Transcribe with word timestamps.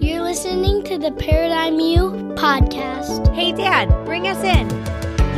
You're 0.00 0.22
listening 0.22 0.82
to 0.84 0.98
the 0.98 1.12
Paradigm 1.12 1.78
U 1.78 2.10
podcast. 2.36 3.34
Hey, 3.34 3.52
Dad, 3.52 3.88
bring 4.04 4.26
us 4.26 4.42
in. 4.42 4.68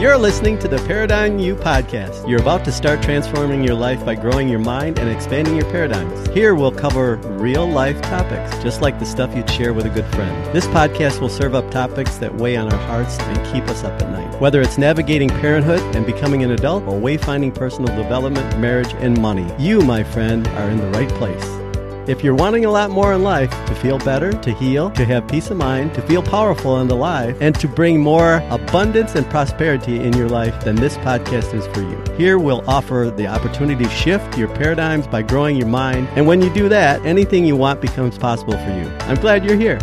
You're 0.01 0.17
listening 0.19 0.59
to 0.61 0.69
the 0.69 0.79
Paradigm 0.87 1.39
U 1.39 1.55
podcast. 1.55 2.29
You're 2.29 2.41
about 2.41 2.65
to 2.65 2.73
start 2.73 3.03
transforming 3.03 3.65
your 3.65 3.75
life 3.75 4.05
by 4.05 4.15
growing 4.15 4.49
your 4.49 4.59
mind 4.59 4.99
and 4.99 5.09
expanding 5.09 5.57
your 5.57 5.71
paradigms. 5.71 6.29
Here 6.35 6.55
we'll 6.55 6.73
cover 6.73 7.17
real 7.17 7.69
life 7.69 8.01
topics, 8.03 8.63
just 8.63 8.81
like 8.83 8.99
the 8.99 9.07
stuff 9.07 9.35
you'd 9.35 9.49
share 9.51 9.73
with 9.73 9.87
a 9.87 9.91
good 9.91 10.07
friend. 10.15 10.55
This 10.55 10.67
podcast 10.67 11.21
will 11.21 11.29
serve 11.29 11.55
up 11.55 11.71
topics 11.71 12.17
that 12.19 12.35
weigh 12.35 12.57
on 12.57 12.73
our 12.73 12.81
hearts 12.87 13.19
and 13.19 13.53
keep 13.55 13.65
us 13.65 13.85
up 13.85 14.01
at 14.03 14.11
night. 14.11 14.41
Whether 14.41 14.61
it's 14.61 14.79
navigating 14.79 15.29
parenthood 15.29 15.81
and 15.97 16.05
becoming 16.05 16.43
an 16.43 16.51
adult 16.51 16.83
or 16.85 17.01
wayfinding 17.01 17.55
personal 17.55 17.95
development, 17.97 18.59
marriage, 18.59 18.93
and 18.95 19.21
money, 19.21 19.47
you, 19.59 19.81
my 19.81 20.05
friend, 20.05 20.47
are 20.49 20.69
in 20.69 20.79
the 20.79 20.91
right 20.91 21.11
place. 21.11 21.66
If 22.07 22.23
you're 22.23 22.37
wanting 22.37 22.65
a 22.65 22.71
lot 22.71 22.93
more 22.93 23.15
in 23.15 23.25
life, 23.25 23.51
to 23.67 23.75
feel 23.75 23.99
better, 23.99 24.33
to 24.33 24.53
heal, 24.53 24.93
to 24.93 25.05
have 25.05 25.27
peace 25.27 25.51
of 25.51 25.57
mind, 25.57 25.93
to 25.95 26.03
feel 26.03 26.23
powerful 26.23 26.77
and 26.77 26.89
alive, 26.89 27.37
and 27.43 27.53
to 27.57 27.67
bring 27.67 27.99
more 27.99 28.37
abundance 28.49 29.17
and 29.17 29.29
prosperity 29.29 29.99
in 29.99 30.13
your 30.13 30.29
life, 30.29 30.65
then 30.65 30.77
this 30.77 30.97
podcast 30.99 31.53
is 31.53 31.67
for 31.75 31.81
you. 31.81 32.01
Here 32.17 32.39
we'll 32.39 32.63
offer 32.71 33.13
the 33.17 33.27
opportunity 33.27 33.83
to 33.83 33.91
shift 33.91 34.39
your 34.39 34.47
paradigms 34.47 35.09
by 35.09 35.23
growing 35.23 35.57
your 35.57 35.67
mind. 35.67 36.09
And 36.15 36.29
when 36.29 36.41
you 36.41 36.55
do 36.55 36.69
that, 36.69 37.05
anything 37.05 37.45
you 37.45 37.57
want 37.57 37.81
becomes 37.81 38.17
possible 38.17 38.57
for 38.57 38.71
you. 38.71 38.89
I'm 39.01 39.17
glad 39.17 39.45
you're 39.45 39.59
here. 39.59 39.81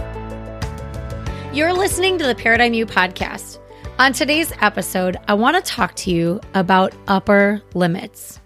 You're 1.52 1.74
listening 1.74 2.18
to 2.20 2.26
the 2.26 2.36
Paradigm 2.36 2.74
U 2.74 2.86
podcast. 2.86 3.60
On 4.00 4.14
today's 4.14 4.54
episode, 4.62 5.18
I 5.28 5.34
want 5.34 5.58
to 5.58 5.62
talk 5.62 5.94
to 5.96 6.10
you 6.10 6.40
about 6.54 6.94
upper 7.10 7.62
limits. 7.74 8.40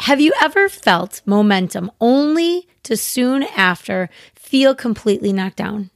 Have 0.00 0.18
you 0.18 0.32
ever 0.40 0.70
felt 0.70 1.20
momentum 1.26 1.90
only 2.00 2.66
to 2.84 2.96
soon 2.96 3.42
after 3.42 4.08
feel 4.34 4.74
completely 4.74 5.30
knocked 5.30 5.58
down? 5.58 5.90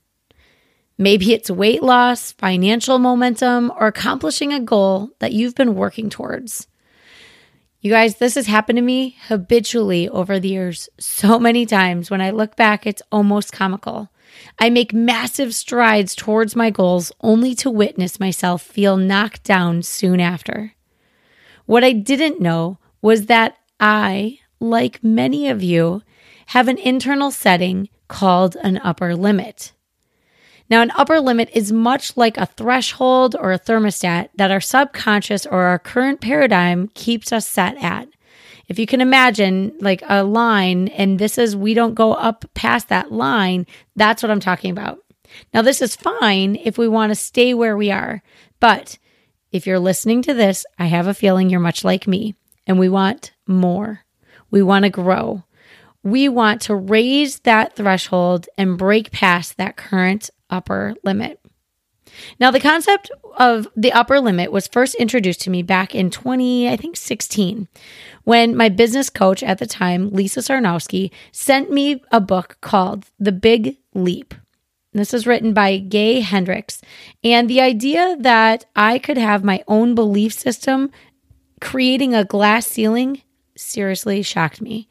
Maybe 0.99 1.33
it's 1.33 1.51
weight 1.51 1.83
loss, 1.83 2.33
financial 2.33 2.99
momentum, 2.99 3.73
or 3.81 3.87
accomplishing 3.87 4.53
a 4.53 4.61
goal 4.61 5.09
that 5.21 5.33
you've 5.33 5.55
been 5.55 5.75
working 5.75 6.11
towards. 6.11 6.69
You 7.81 7.91
guys, 7.91 8.17
this 8.17 8.35
has 8.35 8.47
happened 8.47 8.77
to 8.77 8.83
me 8.83 9.17
habitually 9.29 10.07
over 10.11 10.39
the 10.39 10.49
years 10.49 10.91
so 11.01 11.39
many 11.39 11.65
times. 11.65 12.11
When 12.11 12.21
I 12.21 12.29
look 12.29 12.57
back, 12.57 12.87
it's 12.87 13.03
almost 13.11 13.53
comical. 13.53 14.11
I 14.59 14.69
make 14.69 14.93
massive 14.93 15.55
strides 15.55 16.15
towards 16.15 16.55
my 16.55 16.69
goals 16.69 17.11
only 17.23 17.55
to 17.55 17.71
witness 17.71 18.21
myself 18.21 18.61
feel 18.61 18.99
knocked 18.99 19.45
down 19.45 19.83
soon 19.83 20.21
after. 20.21 20.75
What 21.65 21.85
I 21.85 21.93
didn't 21.93 22.43
know 22.43 22.77
was 23.01 23.27
that 23.27 23.57
I, 23.81 24.39
like 24.61 25.03
many 25.03 25.49
of 25.49 25.63
you, 25.63 26.03
have 26.47 26.69
an 26.69 26.79
internal 26.79 27.31
setting 27.31 27.89
called 28.09 28.57
an 28.63 28.79
upper 28.79 29.17
limit. 29.17 29.73
Now, 30.71 30.81
an 30.81 30.93
upper 30.93 31.21
limit 31.21 31.51
is 31.53 31.73
much 31.73 32.17
like 32.17 32.39
a 32.39 32.47
threshold 32.47 33.37
or 33.39 33.53
a 33.53 33.59
thermostat 33.59 34.31
that 34.37 34.51
our 34.51 34.61
subconscious 34.61 35.45
or 35.45 35.65
our 35.65 35.79
current 35.79 36.21
paradigm 36.21 36.89
keeps 36.95 37.33
us 37.33 37.47
set 37.47 37.77
at. 37.83 38.09
If 38.67 38.79
you 38.79 38.87
can 38.87 39.03
imagine 39.03 39.77
like 39.81 40.03
a 40.09 40.25
line, 40.25 40.89
and 40.89 41.19
this 41.19 41.37
is 41.37 41.55
we 41.55 41.75
don't 41.75 41.95
go 41.95 42.15
up 42.15 42.47
past 42.55 42.89
that 42.89 43.13
line, 43.13 43.67
that's 43.95 44.23
what 44.23 44.31
I'm 44.31 44.41
talking 44.41 44.71
about. 44.71 45.01
Now, 45.53 45.61
this 45.61 45.83
is 45.83 45.97
fine 45.97 46.57
if 46.57 46.79
we 46.79 46.89
want 46.89 47.11
to 47.11 47.15
stay 47.15 47.53
where 47.53 47.77
we 47.77 47.91
are, 47.91 48.23
but 48.61 48.99
if 49.53 49.67
you're 49.67 49.79
listening 49.79 50.23
to 50.23 50.35
this, 50.35 50.65
I 50.79 50.87
have 50.87 51.07
a 51.07 51.15
feeling 51.15 51.51
you're 51.51 51.61
much 51.61 51.85
like 51.85 52.07
me 52.07 52.35
and 52.67 52.79
we 52.79 52.89
want 52.89 53.33
more. 53.47 54.01
We 54.51 54.63
want 54.63 54.85
to 54.85 54.91
grow. 54.91 55.45
We 56.03 56.29
want 56.29 56.61
to 56.63 56.75
raise 56.75 57.41
that 57.41 57.77
threshold 57.77 58.49
and 58.59 58.79
break 58.79 59.11
past 59.11 59.57
that 59.57 59.77
current 59.77 60.31
upper 60.51 60.95
limit. 61.03 61.41
Now, 62.39 62.51
the 62.51 62.61
concept 62.61 63.11
of 63.37 63.67
the 63.75 63.93
upper 63.93 64.21
limit 64.21 64.53
was 64.53 64.69
first 64.69 64.95
introduced 64.97 65.41
to 65.43 65.51
me 65.51 65.63
back 65.63 65.95
in 65.95 66.11
20, 66.11 66.69
I 66.69 66.77
think 66.77 66.97
16, 66.97 67.69
when 68.25 68.57
my 68.57 68.69
business 68.69 69.11
coach 69.11 69.43
at 69.43 69.59
the 69.59 69.67
time, 69.67 70.11
Lisa 70.11 70.41
Sarnowski, 70.41 71.11
sent 71.33 71.73
me 71.73 72.03
a 72.13 72.21
book 72.21 72.59
called 72.61 73.07
The 73.19 73.33
Big 73.33 73.79
Leap. 73.95 74.35
This 74.93 75.13
is 75.13 75.27
written 75.27 75.53
by 75.53 75.79
Gay 75.79 76.21
Hendricks. 76.21 76.81
And 77.25 77.51
the 77.51 77.61
idea 77.61 78.17
that 78.21 78.65
I 78.77 79.01
could 79.01 79.19
have 79.19 79.43
my 79.43 79.65
own 79.67 79.97
belief 79.97 80.33
system 80.33 80.93
creating 81.65 82.15
a 82.15 82.27
glass 82.27 82.67
ceiling 82.67 83.23
seriously 83.57 84.21
shocked 84.23 84.61
me. 84.61 84.87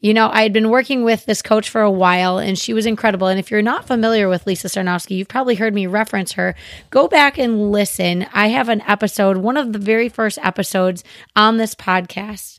You 0.00 0.14
know, 0.14 0.30
I 0.32 0.44
had 0.44 0.52
been 0.52 0.70
working 0.70 1.02
with 1.02 1.26
this 1.26 1.42
coach 1.42 1.68
for 1.68 1.80
a 1.80 1.90
while 1.90 2.38
and 2.38 2.56
she 2.56 2.72
was 2.72 2.86
incredible. 2.86 3.26
And 3.26 3.40
if 3.40 3.50
you're 3.50 3.62
not 3.62 3.84
familiar 3.84 4.28
with 4.28 4.46
Lisa 4.46 4.68
Sarnowski, 4.68 5.16
you've 5.16 5.26
probably 5.26 5.56
heard 5.56 5.74
me 5.74 5.88
reference 5.88 6.32
her. 6.34 6.54
Go 6.90 7.08
back 7.08 7.36
and 7.36 7.72
listen. 7.72 8.26
I 8.32 8.46
have 8.46 8.68
an 8.68 8.80
episode, 8.82 9.38
one 9.38 9.56
of 9.56 9.72
the 9.72 9.80
very 9.80 10.08
first 10.08 10.38
episodes 10.40 11.02
on 11.34 11.56
this 11.56 11.74
podcast 11.74 12.57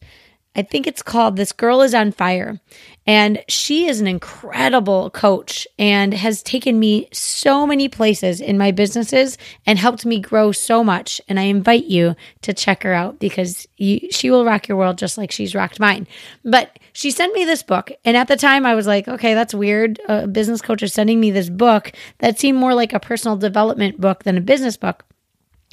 I 0.55 0.63
think 0.63 0.87
it's 0.87 1.03
called 1.03 1.35
This 1.35 1.51
Girl 1.51 1.81
is 1.81 1.93
on 1.93 2.11
Fire. 2.11 2.59
And 3.05 3.43
she 3.47 3.87
is 3.87 4.01
an 4.01 4.07
incredible 4.07 5.09
coach 5.11 5.67
and 5.77 6.13
has 6.13 6.43
taken 6.43 6.79
me 6.79 7.07
so 7.11 7.65
many 7.65 7.87
places 7.87 8.41
in 8.41 8.57
my 8.57 8.71
businesses 8.71 9.37
and 9.65 9.79
helped 9.79 10.05
me 10.05 10.19
grow 10.19 10.51
so 10.51 10.83
much. 10.83 11.21
And 11.27 11.39
I 11.39 11.43
invite 11.43 11.85
you 11.85 12.15
to 12.41 12.53
check 12.53 12.83
her 12.83 12.93
out 12.93 13.19
because 13.19 13.67
you, 13.77 14.11
she 14.11 14.29
will 14.29 14.45
rock 14.45 14.67
your 14.67 14.77
world 14.77 14.97
just 14.97 15.17
like 15.17 15.31
she's 15.31 15.55
rocked 15.55 15.79
mine. 15.79 16.07
But 16.43 16.77
she 16.93 17.09
sent 17.09 17.33
me 17.33 17.45
this 17.45 17.63
book. 17.63 17.91
And 18.05 18.17
at 18.17 18.27
the 18.27 18.35
time, 18.35 18.65
I 18.65 18.75
was 18.75 18.85
like, 18.85 19.07
okay, 19.07 19.33
that's 19.33 19.53
weird. 19.53 19.99
A 20.07 20.27
business 20.27 20.61
coach 20.61 20.83
is 20.83 20.93
sending 20.93 21.19
me 21.19 21.31
this 21.31 21.49
book 21.49 21.91
that 22.19 22.39
seemed 22.39 22.57
more 22.57 22.73
like 22.73 22.93
a 22.93 22.99
personal 22.99 23.37
development 23.37 23.99
book 23.99 24.23
than 24.23 24.37
a 24.37 24.41
business 24.41 24.77
book. 24.77 25.05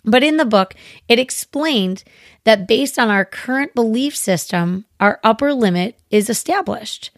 But 0.07 0.23
in 0.23 0.37
the 0.37 0.45
book, 0.45 0.75
it 1.09 1.19
explained 1.19 2.05
that 2.45 2.69
based 2.69 2.99
on 2.99 3.11
our 3.11 3.25
current 3.25 3.75
belief 3.75 4.17
system, 4.17 4.87
our 5.01 5.19
upper 5.25 5.53
limit 5.53 5.99
is 6.11 6.31
established. 6.31 7.11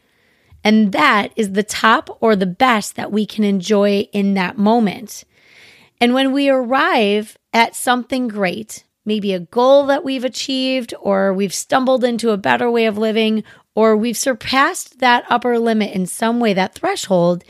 And 0.64 0.92
that 0.92 1.32
is 1.36 1.52
the 1.52 1.62
top 1.62 2.16
or 2.20 2.34
the 2.34 2.46
best 2.46 2.96
that 2.96 3.12
we 3.12 3.26
can 3.26 3.44
enjoy 3.44 4.08
in 4.12 4.34
that 4.34 4.58
moment. 4.58 5.24
And 6.00 6.14
when 6.14 6.32
we 6.32 6.48
arrive 6.48 7.36
at 7.52 7.76
something 7.76 8.26
great, 8.26 8.84
maybe 9.04 9.32
a 9.32 9.40
goal 9.40 9.86
that 9.86 10.04
we've 10.04 10.24
achieved, 10.24 10.94
or 11.00 11.32
we've 11.32 11.54
stumbled 11.54 12.04
into 12.04 12.30
a 12.30 12.36
better 12.36 12.70
way 12.70 12.86
of 12.86 12.98
living, 12.98 13.44
or 13.74 13.96
we've 13.96 14.16
surpassed 14.16 14.98
that 15.00 15.24
upper 15.28 15.58
limit 15.58 15.92
in 15.92 16.06
some 16.06 16.40
way, 16.40 16.52
that 16.54 16.74
threshold, 16.74 17.44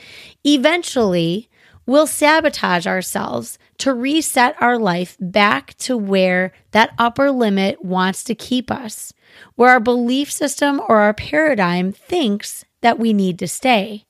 eventually 0.44 1.48
we'll 1.88 2.06
sabotage 2.06 2.86
ourselves 2.86 3.58
to 3.78 3.94
reset 3.94 4.54
our 4.60 4.78
life 4.78 5.16
back 5.18 5.74
to 5.78 5.96
where 5.96 6.52
that 6.72 6.92
upper 6.98 7.30
limit 7.30 7.82
wants 7.82 8.22
to 8.22 8.34
keep 8.34 8.70
us, 8.70 9.14
where 9.54 9.70
our 9.70 9.80
belief 9.80 10.30
system 10.30 10.82
or 10.86 11.00
our 11.00 11.14
paradigm 11.14 11.90
thinks 11.90 12.62
that 12.82 12.98
we 12.98 13.14
need 13.14 13.38
to 13.38 13.48
stay. 13.48 14.04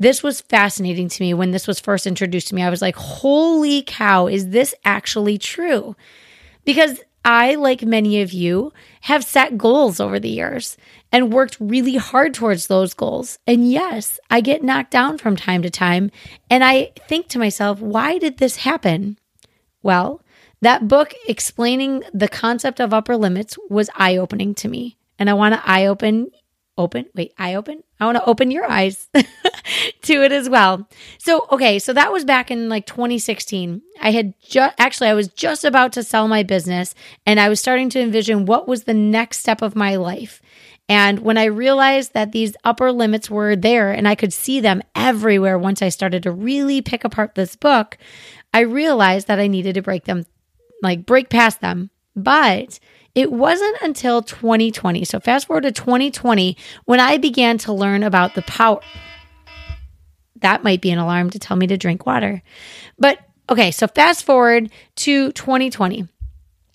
This 0.00 0.24
was 0.24 0.40
fascinating 0.40 1.08
to 1.08 1.22
me 1.22 1.32
when 1.32 1.52
this 1.52 1.68
was 1.68 1.78
first 1.78 2.04
introduced 2.04 2.48
to 2.48 2.56
me. 2.56 2.62
I 2.64 2.70
was 2.70 2.82
like, 2.82 2.96
holy 2.96 3.82
cow, 3.82 4.26
is 4.26 4.48
this 4.48 4.74
actually 4.84 5.38
true? 5.38 5.94
Because 6.64 7.00
I, 7.24 7.54
like 7.54 7.82
many 7.82 8.20
of 8.20 8.32
you, 8.32 8.72
have 9.02 9.24
set 9.24 9.56
goals 9.56 10.00
over 10.00 10.18
the 10.18 10.28
years 10.28 10.76
and 11.12 11.32
worked 11.32 11.56
really 11.60 11.96
hard 11.96 12.34
towards 12.34 12.66
those 12.66 12.94
goals. 12.94 13.38
And 13.46 13.70
yes, 13.70 14.18
I 14.30 14.40
get 14.40 14.62
knocked 14.62 14.90
down 14.90 15.18
from 15.18 15.36
time 15.36 15.62
to 15.62 15.70
time. 15.70 16.10
And 16.50 16.64
I 16.64 16.92
think 17.08 17.28
to 17.28 17.38
myself, 17.38 17.80
why 17.80 18.18
did 18.18 18.38
this 18.38 18.56
happen? 18.56 19.18
Well, 19.82 20.22
that 20.60 20.88
book 20.88 21.14
explaining 21.28 22.02
the 22.12 22.28
concept 22.28 22.80
of 22.80 22.94
upper 22.94 23.16
limits 23.16 23.56
was 23.68 23.90
eye 23.94 24.16
opening 24.16 24.54
to 24.56 24.68
me. 24.68 24.96
And 25.18 25.28
I 25.30 25.34
want 25.34 25.54
to 25.54 25.62
eye 25.68 25.86
open 25.86 26.30
open? 26.78 27.06
Wait 27.14 27.32
I 27.38 27.54
open? 27.54 27.82
I 28.00 28.06
want 28.06 28.16
to 28.16 28.24
open 28.24 28.50
your 28.50 28.68
eyes 28.68 29.08
to 30.02 30.22
it 30.22 30.32
as 30.32 30.48
well. 30.48 30.88
So 31.18 31.46
okay 31.50 31.78
so 31.78 31.92
that 31.92 32.12
was 32.12 32.24
back 32.24 32.50
in 32.50 32.68
like 32.68 32.86
2016 32.86 33.82
i 34.00 34.10
had 34.10 34.34
just 34.40 34.74
actually 34.78 35.08
i 35.08 35.14
was 35.14 35.28
just 35.28 35.64
about 35.64 35.92
to 35.92 36.02
sell 36.02 36.28
my 36.28 36.42
business 36.42 36.94
and 37.26 37.38
i 37.38 37.48
was 37.48 37.60
starting 37.60 37.88
to 37.90 38.00
envision 38.00 38.46
what 38.46 38.66
was 38.66 38.84
the 38.84 38.94
next 38.94 39.38
step 39.38 39.62
of 39.62 39.76
my 39.76 39.96
life. 39.96 40.40
And 40.88 41.20
when 41.20 41.38
i 41.38 41.44
realized 41.44 42.12
that 42.14 42.32
these 42.32 42.56
upper 42.64 42.90
limits 42.92 43.30
were 43.30 43.54
there 43.56 43.92
and 43.92 44.08
i 44.08 44.14
could 44.14 44.32
see 44.32 44.60
them 44.60 44.82
everywhere 44.94 45.58
once 45.58 45.82
i 45.82 45.88
started 45.88 46.22
to 46.24 46.32
really 46.32 46.82
pick 46.82 47.04
apart 47.04 47.34
this 47.34 47.56
book 47.56 47.96
i 48.52 48.60
realized 48.60 49.28
that 49.28 49.38
i 49.38 49.46
needed 49.46 49.74
to 49.74 49.82
break 49.82 50.04
them 50.04 50.26
like 50.82 51.06
break 51.06 51.30
past 51.30 51.60
them. 51.60 51.90
But 52.14 52.78
it 53.14 53.30
wasn't 53.30 53.76
until 53.82 54.22
2020, 54.22 55.04
so 55.04 55.20
fast 55.20 55.46
forward 55.46 55.62
to 55.62 55.72
2020, 55.72 56.56
when 56.84 57.00
I 57.00 57.18
began 57.18 57.58
to 57.58 57.72
learn 57.72 58.02
about 58.02 58.34
the 58.34 58.42
power. 58.42 58.80
That 60.36 60.64
might 60.64 60.80
be 60.80 60.90
an 60.90 60.98
alarm 60.98 61.30
to 61.30 61.38
tell 61.38 61.56
me 61.56 61.66
to 61.68 61.76
drink 61.76 62.06
water. 62.06 62.42
But 62.98 63.18
okay, 63.48 63.70
so 63.70 63.86
fast 63.86 64.24
forward 64.24 64.70
to 64.96 65.30
2020. 65.32 66.08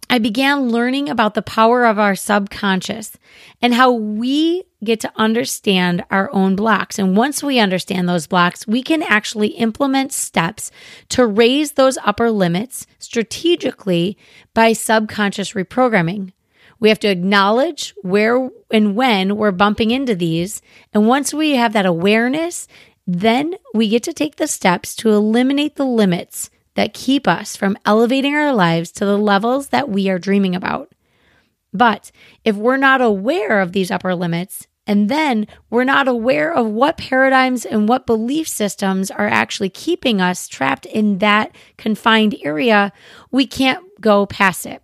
I 0.10 0.20
began 0.20 0.70
learning 0.70 1.10
about 1.10 1.34
the 1.34 1.42
power 1.42 1.86
of 1.86 2.00
our 2.00 2.16
subconscious 2.16 3.18
and 3.62 3.74
how 3.74 3.92
we 3.92 4.64
get 4.84 5.02
to 5.02 5.12
understand 5.18 6.06
our 6.10 6.34
own 6.34 6.56
blocks. 6.56 6.98
And 6.98 7.18
once 7.18 7.44
we 7.44 7.60
understand 7.60 8.08
those 8.08 8.28
blocks, 8.28 8.66
we 8.66 8.82
can 8.82 9.04
actually 9.04 9.50
implement 9.50 10.14
steps 10.14 10.72
to 11.10 11.26
raise 11.26 11.74
those 11.74 11.98
upper 12.06 12.32
limits 12.32 12.88
strategically 13.00 14.18
by 14.54 14.74
subconscious 14.74 15.54
reprogramming. 15.54 16.32
We 16.80 16.90
have 16.90 17.00
to 17.00 17.10
acknowledge 17.10 17.94
where 18.02 18.50
and 18.72 18.96
when 18.96 19.36
we're 19.36 19.52
bumping 19.52 19.92
into 19.92 20.16
these. 20.16 20.62
And 20.94 21.08
once 21.08 21.34
we 21.34 21.52
have 21.52 21.74
that 21.74 21.86
awareness, 21.86 22.68
then 23.08 23.56
we 23.74 23.90
get 23.90 24.04
to 24.04 24.14
take 24.14 24.36
the 24.36 24.48
steps 24.48 24.96
to 24.98 25.10
eliminate 25.10 25.76
the 25.76 25.86
limits 25.86 26.50
that 26.78 26.94
keep 26.94 27.28
us 27.28 27.56
from 27.56 27.76
elevating 27.86 28.36
our 28.36 28.54
lives 28.54 28.92
to 28.92 29.04
the 29.04 29.18
levels 29.18 29.70
that 29.70 29.90
we 29.90 30.10
are 30.10 30.20
dreaming 30.20 30.56
about. 30.56 30.94
But 31.74 32.12
if 32.46 32.56
we're 32.56 32.78
not 32.78 33.02
aware 33.02 33.62
of 33.62 33.72
these 33.72 33.90
upper 33.90 34.14
limits, 34.14 34.68
and 34.86 35.10
then 35.10 35.48
we're 35.72 35.84
not 35.84 36.08
aware 36.08 36.54
of 36.54 36.68
what 36.68 36.98
paradigms 36.98 37.66
and 37.66 37.90
what 37.90 38.06
belief 38.06 38.48
systems 38.48 39.10
are 39.10 39.28
actually 39.28 39.70
keeping 39.70 40.22
us 40.22 40.48
trapped 40.48 40.86
in 40.86 41.18
that 41.18 41.54
confined 41.78 42.36
area, 42.44 42.94
we 43.32 43.48
can't 43.48 43.84
go 44.00 44.28
past 44.28 44.68
it. 44.68 44.84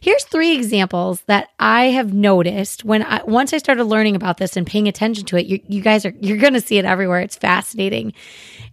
Here's 0.00 0.24
three 0.24 0.54
examples 0.54 1.22
that 1.22 1.48
I 1.58 1.86
have 1.86 2.14
noticed 2.14 2.84
when 2.84 3.02
I 3.02 3.24
once 3.24 3.52
I 3.52 3.58
started 3.58 3.84
learning 3.84 4.14
about 4.14 4.36
this 4.36 4.56
and 4.56 4.66
paying 4.66 4.86
attention 4.86 5.24
to 5.26 5.36
it. 5.36 5.46
You, 5.46 5.60
you 5.66 5.82
guys 5.82 6.06
are 6.06 6.14
you're 6.20 6.36
going 6.36 6.52
to 6.52 6.60
see 6.60 6.78
it 6.78 6.84
everywhere. 6.84 7.20
It's 7.20 7.36
fascinating. 7.36 8.12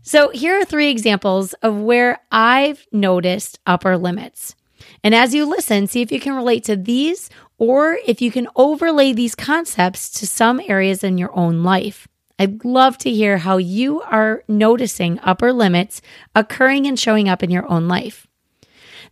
So 0.07 0.29
here 0.29 0.57
are 0.57 0.63
three 0.63 0.89
examples 0.89 1.51
of 1.55 1.81
where 1.81 2.21
I've 2.31 2.87
noticed 2.93 3.59
upper 3.67 3.97
limits. 3.97 4.55
And 5.03 5.13
as 5.13 5.35
you 5.35 5.45
listen, 5.45 5.85
see 5.85 6.01
if 6.01 6.13
you 6.13 6.21
can 6.21 6.33
relate 6.33 6.63
to 6.63 6.77
these 6.77 7.29
or 7.57 7.99
if 8.05 8.21
you 8.21 8.31
can 8.31 8.47
overlay 8.55 9.11
these 9.11 9.35
concepts 9.35 10.09
to 10.11 10.25
some 10.25 10.61
areas 10.65 11.03
in 11.03 11.17
your 11.17 11.37
own 11.37 11.61
life. 11.61 12.07
I'd 12.39 12.63
love 12.63 12.97
to 12.99 13.11
hear 13.11 13.39
how 13.39 13.57
you 13.57 14.01
are 14.03 14.45
noticing 14.47 15.19
upper 15.23 15.51
limits 15.51 16.01
occurring 16.33 16.87
and 16.87 16.97
showing 16.97 17.27
up 17.27 17.43
in 17.43 17.51
your 17.51 17.69
own 17.69 17.89
life. 17.89 18.27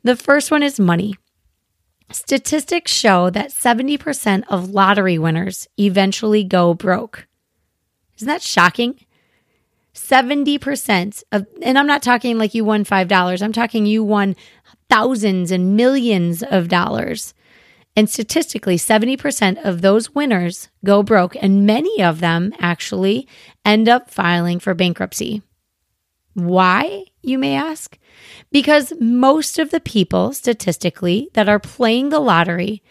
The 0.01 0.15
first 0.15 0.49
one 0.49 0.63
is 0.63 0.79
money. 0.79 1.15
Statistics 2.09 2.93
show 2.93 3.29
that 3.31 3.49
70% 3.49 4.43
of 4.47 4.69
lottery 4.69 5.17
winners 5.17 5.67
eventually 5.77 6.45
go 6.45 6.73
broke. 6.73 7.27
Isn't 8.15 8.29
that 8.29 8.41
shocking? 8.41 9.01
70% 9.95 11.23
of, 11.31 11.47
and 11.61 11.79
I'm 11.79 11.87
not 11.87 12.03
talking 12.03 12.37
like 12.37 12.53
you 12.53 12.65
won 12.65 12.83
$5, 12.83 13.41
I'm 13.41 13.53
talking 13.53 13.85
you 13.85 14.03
won 14.03 14.35
thousands 14.89 15.51
and 15.51 15.75
millions 15.75 16.43
of 16.43 16.67
dollars. 16.67 17.33
And 17.95 18.09
statistically, 18.09 18.75
70% 18.75 19.63
of 19.63 19.81
those 19.81 20.13
winners 20.13 20.67
go 20.83 21.01
broke, 21.01 21.35
and 21.41 21.65
many 21.65 22.03
of 22.03 22.19
them 22.19 22.53
actually 22.59 23.25
end 23.63 23.87
up 23.87 24.09
filing 24.09 24.59
for 24.59 24.73
bankruptcy. 24.73 25.41
Why, 26.33 27.05
you 27.21 27.39
may 27.39 27.55
ask? 27.55 27.97
Because 28.51 28.91
most 28.99 29.57
of 29.57 29.71
the 29.71 29.79
people, 29.79 30.33
statistically, 30.33 31.29
that 31.33 31.47
are 31.47 31.59
playing 31.59 32.09
the 32.09 32.19
lottery 32.19 32.83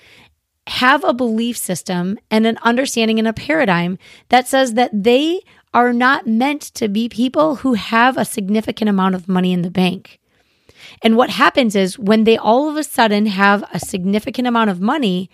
have 0.66 1.04
a 1.04 1.12
belief 1.12 1.58
system 1.58 2.18
and 2.30 2.46
an 2.46 2.58
understanding 2.62 3.18
and 3.18 3.28
a 3.28 3.34
paradigm 3.34 3.98
that 4.30 4.48
says 4.48 4.72
that 4.74 4.90
they 4.94 5.42
are 5.74 5.92
not 5.92 6.26
meant 6.26 6.62
to 6.62 6.88
be 6.88 7.08
people 7.08 7.56
who 7.56 7.74
have 7.74 8.16
a 8.16 8.24
significant 8.24 8.88
amount 8.88 9.14
of 9.14 9.28
money 9.28 9.52
in 9.52 9.62
the 9.62 9.70
bank. 9.70 10.20
And 11.02 11.16
what 11.16 11.30
happens 11.30 11.74
is 11.74 11.98
when 11.98 12.24
they 12.24 12.38
all 12.38 12.70
of 12.70 12.76
a 12.76 12.84
sudden 12.84 13.26
have 13.26 13.64
a 13.72 13.80
significant 13.80 14.46
amount 14.46 14.70
of 14.70 14.80
money, 14.80 15.28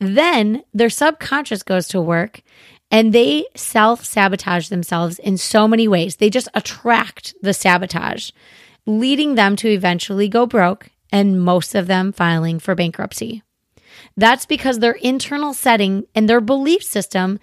then 0.00 0.64
their 0.72 0.90
subconscious 0.90 1.62
goes 1.62 1.86
to 1.88 2.00
work 2.00 2.42
and 2.90 3.12
they 3.12 3.44
self 3.54 4.04
sabotage 4.04 4.68
themselves 4.68 5.18
in 5.18 5.36
so 5.36 5.68
many 5.68 5.86
ways. 5.86 6.16
They 6.16 6.30
just 6.30 6.48
attract 6.54 7.34
the 7.42 7.54
sabotage, 7.54 8.30
leading 8.86 9.34
them 9.34 9.56
to 9.56 9.68
eventually 9.68 10.28
go 10.28 10.46
broke 10.46 10.90
and 11.12 11.40
most 11.40 11.74
of 11.74 11.86
them 11.86 12.12
filing 12.12 12.58
for 12.58 12.74
bankruptcy. 12.74 13.42
That's 14.16 14.46
because 14.46 14.78
their 14.78 14.92
internal 14.92 15.54
setting 15.54 16.06
and 16.14 16.28
their 16.28 16.40
belief 16.40 16.82
system 16.82 17.38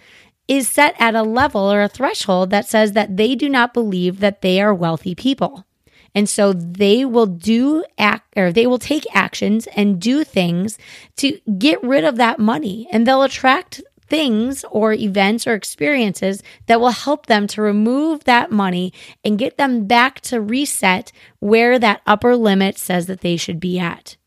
is 0.51 0.67
set 0.67 0.93
at 0.99 1.15
a 1.15 1.23
level 1.23 1.71
or 1.71 1.81
a 1.81 1.87
threshold 1.87 2.49
that 2.49 2.67
says 2.67 2.91
that 2.91 3.15
they 3.15 3.35
do 3.35 3.47
not 3.47 3.73
believe 3.73 4.19
that 4.19 4.41
they 4.41 4.59
are 4.61 4.73
wealthy 4.73 5.15
people. 5.15 5.65
And 6.13 6.27
so 6.27 6.51
they 6.51 7.05
will 7.05 7.25
do 7.25 7.85
act 7.97 8.33
or 8.35 8.51
they 8.51 8.67
will 8.67 8.77
take 8.77 9.05
actions 9.15 9.65
and 9.77 10.01
do 10.01 10.25
things 10.25 10.77
to 11.15 11.39
get 11.57 11.81
rid 11.81 12.03
of 12.03 12.17
that 12.17 12.37
money 12.37 12.85
and 12.91 13.07
they'll 13.07 13.23
attract 13.23 13.81
things 14.07 14.65
or 14.69 14.91
events 14.91 15.47
or 15.47 15.53
experiences 15.53 16.43
that 16.65 16.81
will 16.81 16.89
help 16.89 17.27
them 17.27 17.47
to 17.47 17.61
remove 17.61 18.25
that 18.25 18.51
money 18.51 18.91
and 19.23 19.39
get 19.39 19.57
them 19.57 19.87
back 19.87 20.19
to 20.19 20.41
reset 20.41 21.13
where 21.39 21.79
that 21.79 22.01
upper 22.05 22.35
limit 22.35 22.77
says 22.77 23.05
that 23.05 23.21
they 23.21 23.37
should 23.37 23.61
be 23.61 23.79
at. 23.79 24.17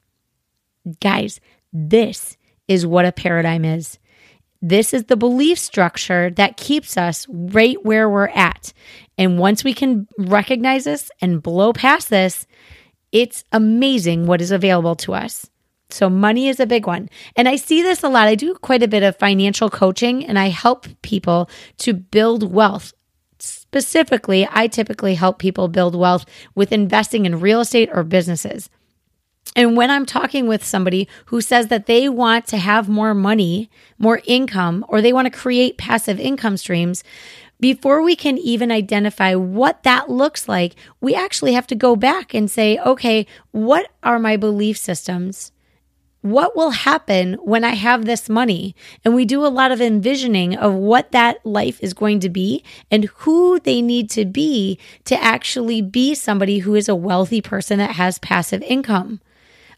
Guys, 1.02 1.38
this 1.70 2.38
is 2.66 2.86
what 2.86 3.04
a 3.04 3.12
paradigm 3.12 3.66
is. 3.66 3.98
This 4.66 4.94
is 4.94 5.04
the 5.04 5.16
belief 5.16 5.58
structure 5.58 6.30
that 6.36 6.56
keeps 6.56 6.96
us 6.96 7.26
right 7.28 7.76
where 7.84 8.08
we're 8.08 8.28
at. 8.28 8.72
And 9.18 9.38
once 9.38 9.62
we 9.62 9.74
can 9.74 10.08
recognize 10.16 10.84
this 10.84 11.10
and 11.20 11.42
blow 11.42 11.74
past 11.74 12.08
this, 12.08 12.46
it's 13.12 13.44
amazing 13.52 14.26
what 14.26 14.40
is 14.40 14.50
available 14.50 14.96
to 14.96 15.12
us. 15.12 15.50
So, 15.90 16.08
money 16.08 16.48
is 16.48 16.60
a 16.60 16.66
big 16.66 16.86
one. 16.86 17.10
And 17.36 17.46
I 17.46 17.56
see 17.56 17.82
this 17.82 18.02
a 18.02 18.08
lot. 18.08 18.26
I 18.26 18.36
do 18.36 18.54
quite 18.54 18.82
a 18.82 18.88
bit 18.88 19.02
of 19.02 19.18
financial 19.18 19.68
coaching 19.68 20.24
and 20.24 20.38
I 20.38 20.48
help 20.48 20.86
people 21.02 21.50
to 21.80 21.92
build 21.92 22.50
wealth. 22.50 22.94
Specifically, 23.38 24.48
I 24.50 24.68
typically 24.68 25.14
help 25.14 25.38
people 25.38 25.68
build 25.68 25.94
wealth 25.94 26.24
with 26.54 26.72
investing 26.72 27.26
in 27.26 27.38
real 27.38 27.60
estate 27.60 27.90
or 27.92 28.02
businesses. 28.02 28.70
And 29.56 29.76
when 29.76 29.90
I'm 29.90 30.06
talking 30.06 30.46
with 30.46 30.64
somebody 30.64 31.08
who 31.26 31.40
says 31.40 31.68
that 31.68 31.86
they 31.86 32.08
want 32.08 32.46
to 32.48 32.56
have 32.56 32.88
more 32.88 33.14
money, 33.14 33.70
more 33.98 34.20
income, 34.24 34.84
or 34.88 35.00
they 35.00 35.12
want 35.12 35.26
to 35.26 35.38
create 35.38 35.78
passive 35.78 36.18
income 36.18 36.56
streams, 36.56 37.04
before 37.60 38.02
we 38.02 38.16
can 38.16 38.36
even 38.38 38.72
identify 38.72 39.34
what 39.34 39.84
that 39.84 40.10
looks 40.10 40.48
like, 40.48 40.74
we 41.00 41.14
actually 41.14 41.52
have 41.52 41.68
to 41.68 41.76
go 41.76 41.94
back 41.94 42.34
and 42.34 42.50
say, 42.50 42.78
okay, 42.78 43.26
what 43.52 43.90
are 44.02 44.18
my 44.18 44.36
belief 44.36 44.76
systems? 44.76 45.52
what 46.24 46.56
will 46.56 46.70
happen 46.70 47.34
when 47.42 47.64
I 47.64 47.74
have 47.74 48.06
this 48.06 48.30
money? 48.30 48.74
And 49.04 49.14
we 49.14 49.26
do 49.26 49.44
a 49.44 49.48
lot 49.48 49.70
of 49.70 49.82
envisioning 49.82 50.56
of 50.56 50.72
what 50.72 51.12
that 51.12 51.44
life 51.44 51.78
is 51.82 51.92
going 51.92 52.20
to 52.20 52.30
be 52.30 52.64
and 52.90 53.04
who 53.16 53.60
they 53.60 53.82
need 53.82 54.08
to 54.12 54.24
be 54.24 54.78
to 55.04 55.22
actually 55.22 55.82
be 55.82 56.14
somebody 56.14 56.60
who 56.60 56.74
is 56.74 56.88
a 56.88 56.94
wealthy 56.94 57.42
person 57.42 57.76
that 57.76 57.96
has 57.96 58.18
passive 58.18 58.62
income. 58.62 59.20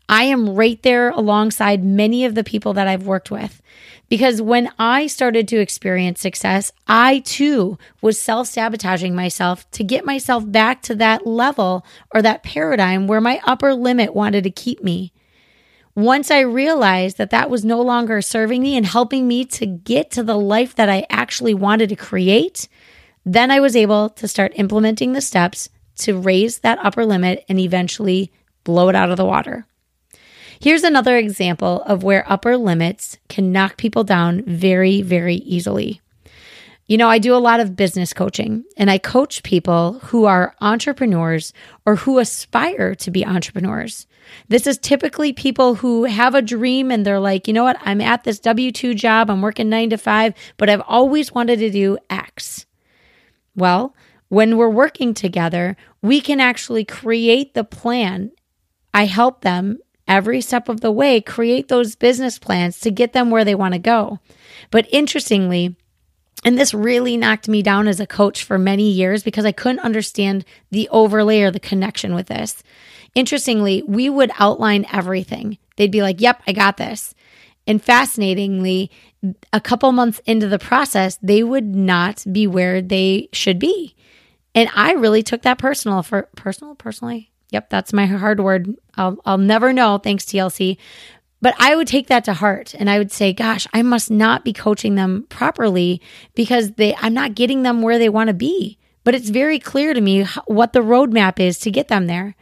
I 0.08 0.24
am 0.24 0.54
right 0.54 0.80
there 0.82 1.10
alongside 1.10 1.84
many 1.84 2.24
of 2.24 2.34
the 2.34 2.44
people 2.44 2.72
that 2.74 2.86
I've 2.86 3.06
worked 3.06 3.30
with. 3.30 3.60
Because 4.08 4.40
when 4.40 4.70
I 4.78 5.08
started 5.08 5.48
to 5.48 5.60
experience 5.60 6.20
success, 6.20 6.70
I 6.86 7.20
too 7.20 7.76
was 8.00 8.20
self 8.20 8.46
sabotaging 8.46 9.16
myself 9.16 9.68
to 9.72 9.82
get 9.82 10.04
myself 10.04 10.44
back 10.50 10.82
to 10.82 10.94
that 10.96 11.26
level 11.26 11.84
or 12.14 12.22
that 12.22 12.44
paradigm 12.44 13.08
where 13.08 13.20
my 13.20 13.40
upper 13.44 13.74
limit 13.74 14.14
wanted 14.14 14.44
to 14.44 14.50
keep 14.50 14.82
me. 14.82 15.12
Once 15.96 16.30
I 16.30 16.40
realized 16.40 17.16
that 17.16 17.30
that 17.30 17.50
was 17.50 17.64
no 17.64 17.80
longer 17.80 18.20
serving 18.20 18.62
me 18.62 18.76
and 18.76 18.86
helping 18.86 19.26
me 19.26 19.44
to 19.46 19.66
get 19.66 20.10
to 20.12 20.22
the 20.22 20.38
life 20.38 20.74
that 20.76 20.90
I 20.90 21.06
actually 21.10 21.54
wanted 21.54 21.88
to 21.88 21.96
create, 21.96 22.68
then 23.24 23.50
I 23.50 23.60
was 23.60 23.74
able 23.74 24.10
to 24.10 24.28
start 24.28 24.52
implementing 24.56 25.14
the 25.14 25.20
steps 25.20 25.70
to 25.96 26.18
raise 26.18 26.58
that 26.58 26.78
upper 26.84 27.06
limit 27.06 27.44
and 27.48 27.58
eventually 27.58 28.30
blow 28.62 28.88
it 28.88 28.94
out 28.94 29.10
of 29.10 29.16
the 29.16 29.24
water. 29.24 29.66
Here's 30.60 30.84
another 30.84 31.16
example 31.16 31.82
of 31.82 32.02
where 32.02 32.30
upper 32.30 32.56
limits 32.56 33.18
can 33.28 33.52
knock 33.52 33.76
people 33.76 34.04
down 34.04 34.42
very, 34.46 35.02
very 35.02 35.36
easily. 35.36 36.00
You 36.86 36.96
know, 36.96 37.08
I 37.08 37.18
do 37.18 37.34
a 37.34 37.38
lot 37.38 37.58
of 37.58 37.74
business 37.74 38.12
coaching 38.12 38.64
and 38.76 38.88
I 38.90 38.98
coach 38.98 39.42
people 39.42 39.94
who 40.04 40.24
are 40.24 40.54
entrepreneurs 40.60 41.52
or 41.84 41.96
who 41.96 42.20
aspire 42.20 42.94
to 42.94 43.10
be 43.10 43.26
entrepreneurs. 43.26 44.06
This 44.48 44.68
is 44.68 44.78
typically 44.78 45.32
people 45.32 45.74
who 45.74 46.04
have 46.04 46.36
a 46.36 46.42
dream 46.42 46.92
and 46.92 47.04
they're 47.04 47.18
like, 47.18 47.48
you 47.48 47.54
know 47.54 47.64
what? 47.64 47.78
I'm 47.80 48.00
at 48.00 48.22
this 48.22 48.38
W 48.38 48.70
2 48.70 48.94
job, 48.94 49.30
I'm 49.30 49.42
working 49.42 49.68
nine 49.68 49.90
to 49.90 49.98
five, 49.98 50.34
but 50.58 50.70
I've 50.70 50.82
always 50.86 51.32
wanted 51.32 51.58
to 51.58 51.70
do 51.70 51.98
X. 52.08 52.66
Well, 53.56 53.96
when 54.28 54.56
we're 54.56 54.68
working 54.68 55.12
together, 55.12 55.76
we 56.02 56.20
can 56.20 56.40
actually 56.40 56.84
create 56.84 57.54
the 57.54 57.64
plan. 57.64 58.30
I 58.94 59.06
help 59.06 59.40
them 59.40 59.78
every 60.08 60.40
step 60.40 60.68
of 60.68 60.80
the 60.80 60.92
way 60.92 61.20
create 61.20 61.68
those 61.68 61.96
business 61.96 62.38
plans 62.38 62.80
to 62.80 62.90
get 62.90 63.12
them 63.12 63.30
where 63.30 63.44
they 63.44 63.54
want 63.54 63.74
to 63.74 63.78
go. 63.78 64.20
But 64.70 64.86
interestingly, 64.92 65.76
and 66.44 66.58
this 66.58 66.74
really 66.74 67.16
knocked 67.16 67.48
me 67.48 67.62
down 67.62 67.88
as 67.88 68.00
a 68.00 68.06
coach 68.06 68.44
for 68.44 68.58
many 68.58 68.90
years 68.90 69.22
because 69.22 69.44
I 69.44 69.52
couldn't 69.52 69.80
understand 69.80 70.44
the 70.70 70.88
overlay 70.90 71.42
or 71.42 71.50
the 71.50 71.60
connection 71.60 72.14
with 72.14 72.26
this. 72.26 72.62
Interestingly, 73.14 73.82
we 73.86 74.08
would 74.10 74.30
outline 74.38 74.86
everything 74.92 75.58
They'd 75.76 75.90
be 75.90 76.02
like, 76.02 76.20
yep, 76.20 76.42
I 76.46 76.52
got 76.52 76.76
this. 76.76 77.14
And 77.66 77.82
fascinatingly, 77.82 78.90
a 79.52 79.60
couple 79.60 79.92
months 79.92 80.20
into 80.24 80.48
the 80.48 80.58
process, 80.58 81.18
they 81.22 81.42
would 81.42 81.74
not 81.74 82.24
be 82.30 82.46
where 82.46 82.80
they 82.82 83.28
should 83.32 83.58
be. 83.58 83.94
And 84.54 84.70
I 84.74 84.92
really 84.92 85.22
took 85.22 85.42
that 85.42 85.58
personal 85.58 86.02
for 86.02 86.28
personal, 86.36 86.74
personally. 86.74 87.30
Yep, 87.50 87.70
that's 87.70 87.92
my 87.92 88.06
hard 88.06 88.40
word. 88.40 88.74
I'll, 88.96 89.18
I'll 89.24 89.38
never 89.38 89.72
know. 89.72 89.98
Thanks, 89.98 90.24
TLC. 90.24 90.78
But 91.42 91.54
I 91.58 91.76
would 91.76 91.86
take 91.86 92.08
that 92.08 92.24
to 92.24 92.34
heart 92.34 92.74
and 92.74 92.88
I 92.88 92.98
would 92.98 93.12
say, 93.12 93.32
gosh, 93.32 93.66
I 93.72 93.82
must 93.82 94.10
not 94.10 94.44
be 94.44 94.52
coaching 94.52 94.94
them 94.94 95.26
properly 95.28 96.00
because 96.34 96.72
they, 96.72 96.94
I'm 96.96 97.14
not 97.14 97.34
getting 97.34 97.62
them 97.62 97.82
where 97.82 97.98
they 97.98 98.08
want 98.08 98.28
to 98.28 98.34
be. 98.34 98.78
But 99.04 99.14
it's 99.14 99.28
very 99.28 99.60
clear 99.60 99.94
to 99.94 100.00
me 100.00 100.24
what 100.46 100.72
the 100.72 100.80
roadmap 100.80 101.38
is 101.38 101.58
to 101.60 101.70
get 101.70 101.88
them 101.88 102.06
there. 102.06 102.34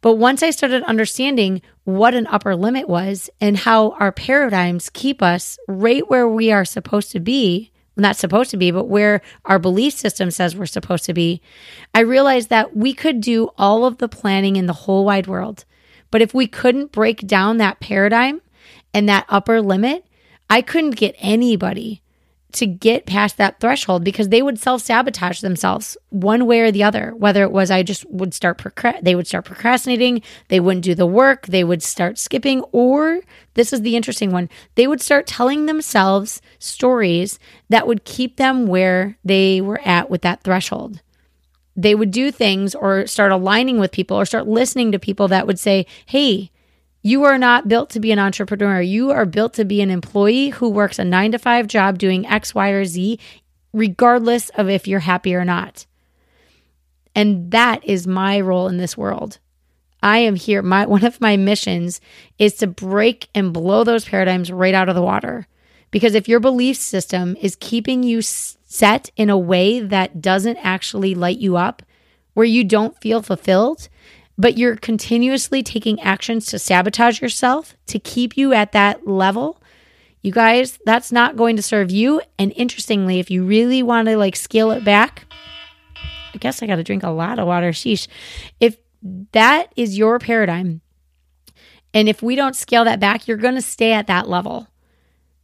But 0.00 0.14
once 0.14 0.42
I 0.42 0.50
started 0.50 0.82
understanding 0.84 1.62
what 1.84 2.14
an 2.14 2.26
upper 2.26 2.56
limit 2.56 2.88
was 2.88 3.28
and 3.40 3.56
how 3.56 3.90
our 3.92 4.10
paradigms 4.10 4.90
keep 4.90 5.22
us 5.22 5.58
right 5.68 6.08
where 6.08 6.26
we 6.26 6.50
are 6.50 6.64
supposed 6.64 7.12
to 7.12 7.20
be, 7.20 7.70
not 7.96 8.16
supposed 8.16 8.50
to 8.50 8.56
be, 8.56 8.70
but 8.70 8.84
where 8.88 9.20
our 9.44 9.58
belief 9.58 9.94
system 9.94 10.30
says 10.30 10.56
we're 10.56 10.66
supposed 10.66 11.04
to 11.04 11.14
be, 11.14 11.40
I 11.94 12.00
realized 12.00 12.48
that 12.50 12.76
we 12.76 12.94
could 12.94 13.20
do 13.20 13.50
all 13.58 13.84
of 13.84 13.98
the 13.98 14.08
planning 14.08 14.56
in 14.56 14.66
the 14.66 14.72
whole 14.72 15.04
wide 15.04 15.26
world. 15.26 15.64
But 16.10 16.22
if 16.22 16.34
we 16.34 16.46
couldn't 16.46 16.92
break 16.92 17.26
down 17.26 17.58
that 17.58 17.80
paradigm 17.80 18.40
and 18.92 19.08
that 19.08 19.26
upper 19.28 19.60
limit, 19.60 20.04
I 20.48 20.62
couldn't 20.62 20.96
get 20.96 21.14
anybody 21.18 22.02
to 22.54 22.66
get 22.66 23.06
past 23.06 23.36
that 23.36 23.60
threshold 23.60 24.04
because 24.04 24.28
they 24.28 24.42
would 24.42 24.58
self 24.58 24.82
sabotage 24.82 25.40
themselves 25.40 25.96
one 26.10 26.46
way 26.46 26.60
or 26.60 26.70
the 26.70 26.82
other. 26.82 27.14
Whether 27.16 27.42
it 27.42 27.52
was 27.52 27.70
I 27.70 27.82
just 27.82 28.08
would 28.10 28.34
start 28.34 28.58
procra- 28.58 29.02
they 29.02 29.14
would 29.14 29.26
start 29.26 29.44
procrastinating, 29.44 30.22
they 30.48 30.60
wouldn't 30.60 30.84
do 30.84 30.94
the 30.94 31.06
work, 31.06 31.46
they 31.46 31.64
would 31.64 31.82
start 31.82 32.18
skipping, 32.18 32.62
or 32.72 33.20
this 33.54 33.72
is 33.72 33.82
the 33.82 33.96
interesting 33.96 34.30
one, 34.30 34.48
they 34.74 34.86
would 34.86 35.00
start 35.00 35.26
telling 35.26 35.66
themselves 35.66 36.40
stories 36.58 37.38
that 37.68 37.86
would 37.86 38.04
keep 38.04 38.36
them 38.36 38.66
where 38.66 39.16
they 39.24 39.60
were 39.60 39.80
at 39.84 40.10
with 40.10 40.22
that 40.22 40.42
threshold. 40.42 41.00
They 41.76 41.94
would 41.94 42.10
do 42.10 42.30
things 42.30 42.74
or 42.74 43.06
start 43.06 43.32
aligning 43.32 43.78
with 43.78 43.92
people 43.92 44.16
or 44.16 44.26
start 44.26 44.46
listening 44.46 44.92
to 44.92 44.98
people 44.98 45.28
that 45.28 45.46
would 45.46 45.58
say, 45.58 45.86
"Hey, 46.06 46.50
you 47.02 47.24
are 47.24 47.38
not 47.38 47.68
built 47.68 47.90
to 47.90 48.00
be 48.00 48.12
an 48.12 48.18
entrepreneur. 48.18 48.80
You 48.80 49.10
are 49.10 49.24
built 49.24 49.54
to 49.54 49.64
be 49.64 49.80
an 49.80 49.90
employee 49.90 50.50
who 50.50 50.68
works 50.68 50.98
a 50.98 51.04
nine 51.04 51.32
to 51.32 51.38
five 51.38 51.66
job 51.66 51.98
doing 51.98 52.26
X, 52.26 52.54
Y, 52.54 52.68
or 52.70 52.84
Z, 52.84 53.18
regardless 53.72 54.50
of 54.50 54.68
if 54.68 54.86
you're 54.86 55.00
happy 55.00 55.34
or 55.34 55.44
not. 55.44 55.86
And 57.14 57.50
that 57.50 57.84
is 57.84 58.06
my 58.06 58.40
role 58.40 58.68
in 58.68 58.76
this 58.76 58.96
world. 58.96 59.38
I 60.02 60.18
am 60.18 60.36
here. 60.36 60.62
My 60.62 60.86
one 60.86 61.04
of 61.04 61.20
my 61.20 61.36
missions 61.36 62.00
is 62.38 62.54
to 62.56 62.66
break 62.66 63.28
and 63.34 63.52
blow 63.52 63.84
those 63.84 64.04
paradigms 64.04 64.52
right 64.52 64.74
out 64.74 64.88
of 64.88 64.94
the 64.94 65.02
water. 65.02 65.46
Because 65.90 66.14
if 66.14 66.28
your 66.28 66.40
belief 66.40 66.76
system 66.76 67.36
is 67.40 67.56
keeping 67.58 68.02
you 68.02 68.22
set 68.22 69.10
in 69.16 69.28
a 69.28 69.38
way 69.38 69.80
that 69.80 70.22
doesn't 70.22 70.58
actually 70.58 71.14
light 71.14 71.38
you 71.38 71.56
up, 71.56 71.82
where 72.34 72.46
you 72.46 72.62
don't 72.62 72.98
feel 73.00 73.22
fulfilled, 73.22 73.88
but 74.38 74.56
you're 74.56 74.76
continuously 74.76 75.62
taking 75.62 76.00
actions 76.00 76.46
to 76.46 76.58
sabotage 76.58 77.20
yourself 77.20 77.76
to 77.86 77.98
keep 77.98 78.36
you 78.36 78.52
at 78.52 78.72
that 78.72 79.06
level, 79.06 79.60
you 80.22 80.32
guys, 80.32 80.78
that's 80.84 81.12
not 81.12 81.36
going 81.36 81.56
to 81.56 81.62
serve 81.62 81.90
you. 81.90 82.20
And 82.38 82.52
interestingly, 82.56 83.20
if 83.20 83.30
you 83.30 83.44
really 83.44 83.82
want 83.82 84.08
to 84.08 84.16
like 84.16 84.36
scale 84.36 84.70
it 84.70 84.84
back, 84.84 85.26
I 86.34 86.38
guess 86.38 86.62
I 86.62 86.66
got 86.66 86.76
to 86.76 86.84
drink 86.84 87.02
a 87.02 87.10
lot 87.10 87.38
of 87.38 87.46
water. 87.46 87.70
Sheesh. 87.70 88.06
If 88.60 88.76
that 89.32 89.72
is 89.76 89.96
your 89.96 90.18
paradigm, 90.18 90.80
and 91.92 92.08
if 92.08 92.22
we 92.22 92.36
don't 92.36 92.54
scale 92.54 92.84
that 92.84 93.00
back, 93.00 93.26
you're 93.26 93.36
going 93.36 93.54
to 93.54 93.62
stay 93.62 93.92
at 93.92 94.06
that 94.06 94.28
level. 94.28 94.68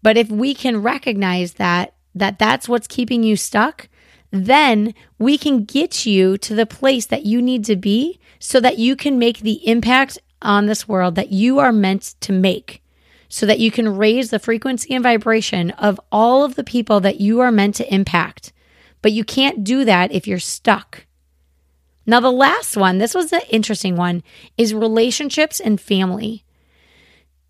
But 0.02 0.16
if 0.16 0.30
we 0.30 0.54
can 0.54 0.82
recognize 0.82 1.54
that 1.54 1.94
that 2.14 2.38
that's 2.38 2.68
what's 2.68 2.86
keeping 2.86 3.22
you 3.22 3.36
stuck, 3.36 3.88
then 4.30 4.94
we 5.18 5.36
can 5.36 5.64
get 5.64 6.06
you 6.06 6.38
to 6.38 6.54
the 6.54 6.66
place 6.66 7.06
that 7.06 7.24
you 7.24 7.42
need 7.42 7.64
to 7.64 7.76
be 7.76 8.20
so 8.46 8.60
that 8.60 8.78
you 8.78 8.94
can 8.94 9.18
make 9.18 9.40
the 9.40 9.66
impact 9.66 10.20
on 10.40 10.66
this 10.66 10.86
world 10.86 11.16
that 11.16 11.32
you 11.32 11.58
are 11.58 11.72
meant 11.72 12.14
to 12.20 12.30
make, 12.30 12.80
so 13.28 13.44
that 13.44 13.58
you 13.58 13.72
can 13.72 13.96
raise 13.96 14.30
the 14.30 14.38
frequency 14.38 14.94
and 14.94 15.02
vibration 15.02 15.72
of 15.72 16.00
all 16.12 16.44
of 16.44 16.54
the 16.54 16.62
people 16.62 17.00
that 17.00 17.20
you 17.20 17.40
are 17.40 17.50
meant 17.50 17.74
to 17.74 17.92
impact. 17.92 18.52
But 19.02 19.10
you 19.10 19.24
can't 19.24 19.64
do 19.64 19.84
that 19.86 20.12
if 20.12 20.28
you're 20.28 20.38
stuck. 20.38 21.06
Now, 22.06 22.20
the 22.20 22.30
last 22.30 22.76
one, 22.76 22.98
this 22.98 23.16
was 23.16 23.32
an 23.32 23.40
interesting 23.50 23.96
one, 23.96 24.22
is 24.56 24.72
relationships 24.72 25.58
and 25.58 25.80
family. 25.80 26.44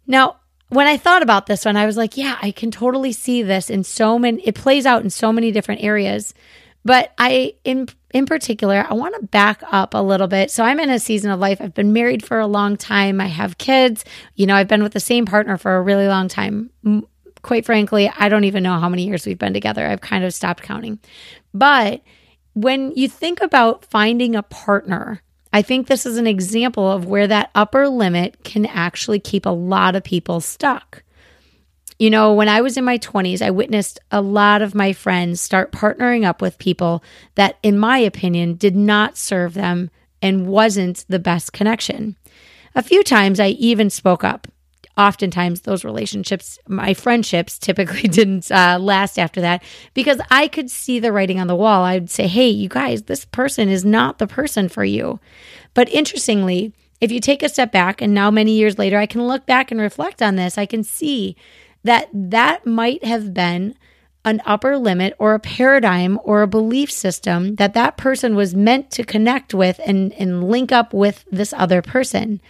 Now, 0.07 0.37
when 0.71 0.87
I 0.87 0.97
thought 0.97 1.21
about 1.21 1.45
this 1.45 1.67
one, 1.67 1.77
I 1.77 1.85
was 1.85 1.99
like, 1.99 2.17
yeah, 2.17 2.39
I 2.41 2.53
can 2.53 2.71
totally 2.71 3.13
see 3.13 3.43
this 3.43 3.69
in 3.69 3.85
so 3.85 4.19
many, 4.19 4.41
it 4.49 4.55
plays 4.55 4.87
out 4.87 5.03
in 5.03 5.11
so 5.11 5.31
many 5.31 5.53
different 5.53 5.85
areas. 5.85 6.33
But 6.87 7.13
I, 7.19 7.53
in 7.65 7.91
in 8.17 8.25
particular, 8.25 8.87
I 8.89 8.95
want 8.95 9.15
to 9.21 9.27
back 9.27 9.63
up 9.71 9.93
a 9.93 10.03
little 10.03 10.27
bit. 10.27 10.51
So 10.51 10.65
I'm 10.65 10.81
in 10.81 10.89
a 10.89 10.99
season 10.99 11.31
of 11.31 11.39
life. 11.39 11.61
I've 11.61 11.75
been 11.75 11.93
married 11.93 12.25
for 12.25 12.39
a 12.39 12.47
long 12.47 12.79
time. 12.79 13.21
I 13.21 13.27
have 13.27 13.59
kids. 13.59 14.07
You 14.37 14.47
know, 14.47 14.55
I've 14.55 14.69
been 14.69 14.83
with 14.83 14.95
the 14.95 15.01
same 15.01 15.27
partner 15.27 15.59
for 15.59 15.77
a 15.77 15.83
really 15.83 16.09
long 16.09 16.29
time. 16.29 16.71
Quite 17.43 17.67
frankly, 17.67 18.11
I 18.19 18.31
don't 18.31 18.45
even 18.45 18.63
know 18.63 18.79
how 18.79 18.89
many 18.89 19.07
years 19.07 19.27
we've 19.27 19.39
been 19.39 19.53
together. 19.53 19.87
I've 19.87 20.01
kind 20.01 20.25
of 20.25 20.33
stopped 20.33 20.63
counting. 20.63 20.99
But 21.53 22.01
when 22.55 22.93
you 22.93 23.07
think 23.07 23.43
about 23.43 23.85
finding 23.85 24.35
a 24.35 24.43
partner, 24.43 25.21
I 25.53 25.61
think 25.61 25.87
this 25.87 26.07
is 26.07 26.17
an 26.17 26.27
example 26.27 26.91
of 26.91 27.05
where 27.05 27.27
that 27.27 27.51
upper 27.55 27.87
limit 27.87 28.45
can 28.45 28.65
actually 28.65 29.21
keep 29.21 29.45
a 29.45 29.51
lot 29.51 29.95
of 29.95 30.03
people 30.03 30.41
stuck. 30.41 31.03
You 31.99 32.11
know, 32.11 32.35
when 32.35 32.49
I 32.49 32.61
was 32.61 32.77
in 32.77 32.85
my 32.85 32.99
20s, 32.99 33.41
I 33.41 33.51
witnessed 33.51 33.99
a 34.11 34.21
lot 34.21 34.61
of 34.61 34.75
my 34.75 34.93
friends 34.93 35.41
start 35.41 35.73
partnering 35.73 36.25
up 36.25 36.43
with 36.43 36.59
people 36.59 37.03
that, 37.37 37.57
in 37.63 37.79
my 37.79 37.99
opinion, 37.99 38.55
did 38.55 38.77
not 38.77 39.17
serve 39.17 39.55
them 39.55 39.91
and 40.21 40.47
wasn't 40.47 41.07
the 41.09 41.19
best 41.19 41.53
connection. 41.53 42.17
A 42.75 42.83
few 42.83 43.03
times 43.03 43.41
I 43.41 43.49
even 43.49 43.89
spoke 43.89 44.25
up. 44.25 44.47
Oftentimes, 44.99 45.63
those 45.63 45.85
relationships, 45.85 46.59
my 46.69 46.93
friendships 46.93 47.59
typically 47.59 48.03
didn't 48.09 48.51
uh, 48.51 48.79
last 48.81 49.19
after 49.19 49.41
that 49.41 49.63
because 49.95 50.21
I 50.31 50.49
could 50.49 50.71
see 50.71 50.99
the 50.99 51.13
writing 51.13 51.41
on 51.41 51.47
the 51.47 51.57
wall. 51.57 51.85
I'd 51.85 52.11
say, 52.11 52.27
hey, 52.27 52.49
you 52.49 52.69
guys, 52.69 53.03
this 53.03 53.25
person 53.25 53.69
is 53.69 53.85
not 53.85 54.19
the 54.19 54.27
person 54.27 54.69
for 54.69 54.85
you. 54.85 55.19
But 55.73 55.89
interestingly, 55.91 56.73
if 57.01 57.13
you 57.13 57.21
take 57.21 57.43
a 57.43 57.49
step 57.49 57.73
back, 57.73 58.01
and 58.01 58.15
now 58.15 58.31
many 58.31 58.53
years 58.53 58.79
later, 58.79 58.99
I 58.99 59.07
can 59.07 59.27
look 59.27 59.45
back 59.45 59.71
and 59.71 59.81
reflect 59.81 60.23
on 60.23 60.37
this, 60.37 60.57
I 60.57 60.65
can 60.67 60.83
see 60.83 61.37
that 61.87 62.09
that 62.13 62.67
might 62.67 63.05
have 63.05 63.33
been 63.35 63.75
an 64.25 64.43
upper 64.45 64.77
limit 64.77 65.15
or 65.19 65.35
a 65.35 65.41
paradigm 65.41 66.19
or 66.25 66.43
a 66.43 66.49
belief 66.49 66.91
system 66.91 67.55
that 67.57 67.75
that 67.75 67.97
person 67.97 68.35
was 68.35 68.55
meant 68.55 68.91
to 68.91 69.05
connect 69.05 69.55
with 69.55 69.81
and, 69.87 70.13
and 70.15 70.49
link 70.49 70.73
up 70.73 70.93
with 70.93 71.25
this 71.31 71.53
other 71.53 71.81
person. 71.81 72.41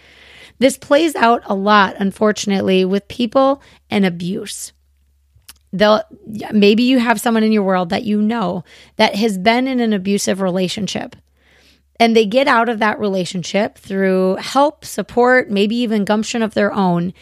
This 0.57 0.77
plays 0.77 1.15
out 1.15 1.43
a 1.45 1.53
lot, 1.53 1.95
unfortunately, 1.99 2.83
with 2.83 3.07
people 3.07 3.61
and 3.91 4.05
abuse. 4.05 4.73
They'll, 5.71 6.01
maybe 6.51 6.81
you 6.81 6.97
have 6.97 7.21
someone 7.21 7.43
in 7.43 7.51
your 7.51 7.63
world 7.63 7.89
that 7.89 8.03
you 8.03 8.21
know 8.21 8.63
that 8.95 9.13
has 9.15 9.37
been 9.37 9.67
in 9.67 9.79
an 9.79 9.93
abusive 9.93 10.41
relationship 10.41 11.15
and 11.99 12.15
they 12.15 12.25
get 12.25 12.47
out 12.47 12.69
of 12.69 12.79
that 12.79 12.99
relationship 12.99 13.77
through 13.77 14.35
help, 14.37 14.85
support, 14.85 15.49
maybe 15.49 15.75
even 15.77 16.05
gumption 16.05 16.41
of 16.41 16.53
their 16.53 16.73
own. 16.73 17.13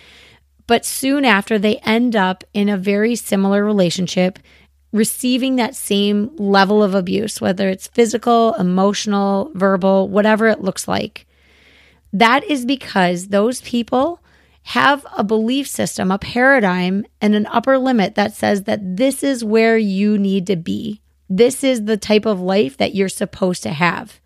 But 0.67 0.85
soon 0.85 1.25
after, 1.25 1.59
they 1.59 1.77
end 1.77 2.15
up 2.15 2.43
in 2.53 2.69
a 2.69 2.77
very 2.77 3.15
similar 3.15 3.63
relationship, 3.63 4.39
receiving 4.91 5.57
that 5.57 5.75
same 5.75 6.35
level 6.37 6.81
of 6.81 6.95
abuse, 6.95 7.39
whether 7.39 7.69
it's 7.69 7.87
physical, 7.87 8.53
emotional, 8.55 9.51
verbal, 9.53 10.09
whatever 10.09 10.47
it 10.47 10.61
looks 10.61 10.87
like. 10.87 11.27
That 12.13 12.43
is 12.45 12.65
because 12.65 13.27
those 13.27 13.61
people 13.61 14.21
have 14.63 15.05
a 15.15 15.23
belief 15.23 15.67
system, 15.67 16.11
a 16.11 16.17
paradigm, 16.17 17.05
and 17.21 17.35
an 17.35 17.45
upper 17.47 17.77
limit 17.77 18.15
that 18.15 18.33
says 18.33 18.63
that 18.63 18.97
this 18.97 19.21
is 19.21 19.43
where 19.43 19.77
you 19.77 20.17
need 20.17 20.47
to 20.47 20.55
be. 20.55 21.01
This 21.29 21.63
is 21.63 21.85
the 21.85 21.97
type 21.97 22.25
of 22.25 22.41
life 22.41 22.77
that 22.77 22.95
you're 22.95 23.09
supposed 23.09 23.61
to 23.63 23.71
have. 23.71 24.19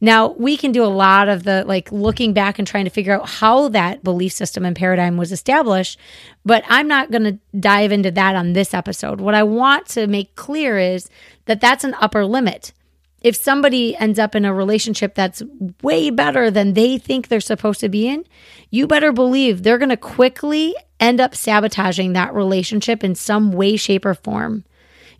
Now, 0.00 0.28
we 0.28 0.56
can 0.56 0.72
do 0.72 0.82
a 0.82 0.86
lot 0.86 1.28
of 1.28 1.42
the 1.42 1.64
like 1.66 1.92
looking 1.92 2.32
back 2.32 2.58
and 2.58 2.66
trying 2.66 2.84
to 2.84 2.90
figure 2.90 3.14
out 3.14 3.28
how 3.28 3.68
that 3.68 4.02
belief 4.02 4.32
system 4.32 4.64
and 4.64 4.74
paradigm 4.74 5.18
was 5.18 5.30
established, 5.30 5.98
but 6.44 6.64
I'm 6.68 6.88
not 6.88 7.10
going 7.10 7.24
to 7.24 7.38
dive 7.58 7.92
into 7.92 8.10
that 8.12 8.34
on 8.34 8.54
this 8.54 8.72
episode. 8.72 9.20
What 9.20 9.34
I 9.34 9.42
want 9.42 9.86
to 9.88 10.06
make 10.06 10.34
clear 10.36 10.78
is 10.78 11.10
that 11.44 11.60
that's 11.60 11.84
an 11.84 11.94
upper 12.00 12.24
limit. 12.24 12.72
If 13.20 13.36
somebody 13.36 13.94
ends 13.96 14.18
up 14.18 14.34
in 14.34 14.46
a 14.46 14.54
relationship 14.54 15.14
that's 15.14 15.42
way 15.82 16.08
better 16.08 16.50
than 16.50 16.72
they 16.72 16.96
think 16.96 17.28
they're 17.28 17.40
supposed 17.40 17.80
to 17.80 17.90
be 17.90 18.08
in, 18.08 18.24
you 18.70 18.86
better 18.86 19.12
believe 19.12 19.62
they're 19.62 19.76
going 19.76 19.90
to 19.90 19.98
quickly 19.98 20.74
end 20.98 21.20
up 21.20 21.34
sabotaging 21.34 22.14
that 22.14 22.34
relationship 22.34 23.04
in 23.04 23.14
some 23.14 23.52
way, 23.52 23.76
shape, 23.76 24.06
or 24.06 24.14
form 24.14 24.64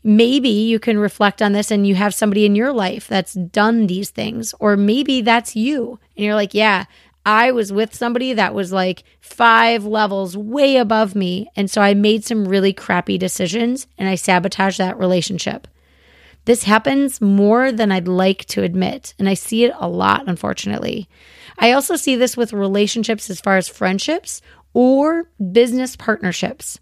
maybe 0.02 0.48
you 0.48 0.78
can 0.78 0.98
reflect 0.98 1.42
on 1.42 1.52
this 1.52 1.70
and 1.70 1.86
you 1.86 1.94
have 1.94 2.14
somebody 2.14 2.44
in 2.44 2.54
your 2.54 2.72
life 2.72 3.06
that's 3.06 3.34
done 3.34 3.86
these 3.86 4.10
things, 4.10 4.54
or 4.60 4.76
maybe 4.76 5.20
that's 5.20 5.56
you 5.56 5.98
and 6.16 6.24
you're 6.24 6.34
like, 6.34 6.54
yeah, 6.54 6.84
I 7.24 7.52
was 7.52 7.72
with 7.72 7.94
somebody 7.94 8.32
that 8.34 8.54
was 8.54 8.72
like 8.72 9.04
five 9.20 9.84
levels 9.84 10.36
way 10.36 10.76
above 10.76 11.14
me. 11.14 11.50
And 11.54 11.70
so 11.70 11.82
I 11.82 11.94
made 11.94 12.24
some 12.24 12.48
really 12.48 12.72
crappy 12.72 13.18
decisions 13.18 13.86
and 13.98 14.08
I 14.08 14.14
sabotaged 14.14 14.78
that 14.78 14.98
relationship. 14.98 15.68
This 16.46 16.64
happens 16.64 17.20
more 17.20 17.70
than 17.70 17.92
I'd 17.92 18.08
like 18.08 18.46
to 18.46 18.62
admit. 18.62 19.14
And 19.18 19.28
I 19.28 19.34
see 19.34 19.64
it 19.64 19.74
a 19.78 19.88
lot, 19.88 20.28
unfortunately. 20.28 21.08
I 21.58 21.72
also 21.72 21.96
see 21.96 22.16
this 22.16 22.36
with 22.36 22.54
relationships 22.54 23.28
as 23.28 23.40
far 23.40 23.58
as 23.58 23.68
friendships 23.68 24.40
or 24.72 25.30
business 25.52 25.96
partnerships. 25.96 26.80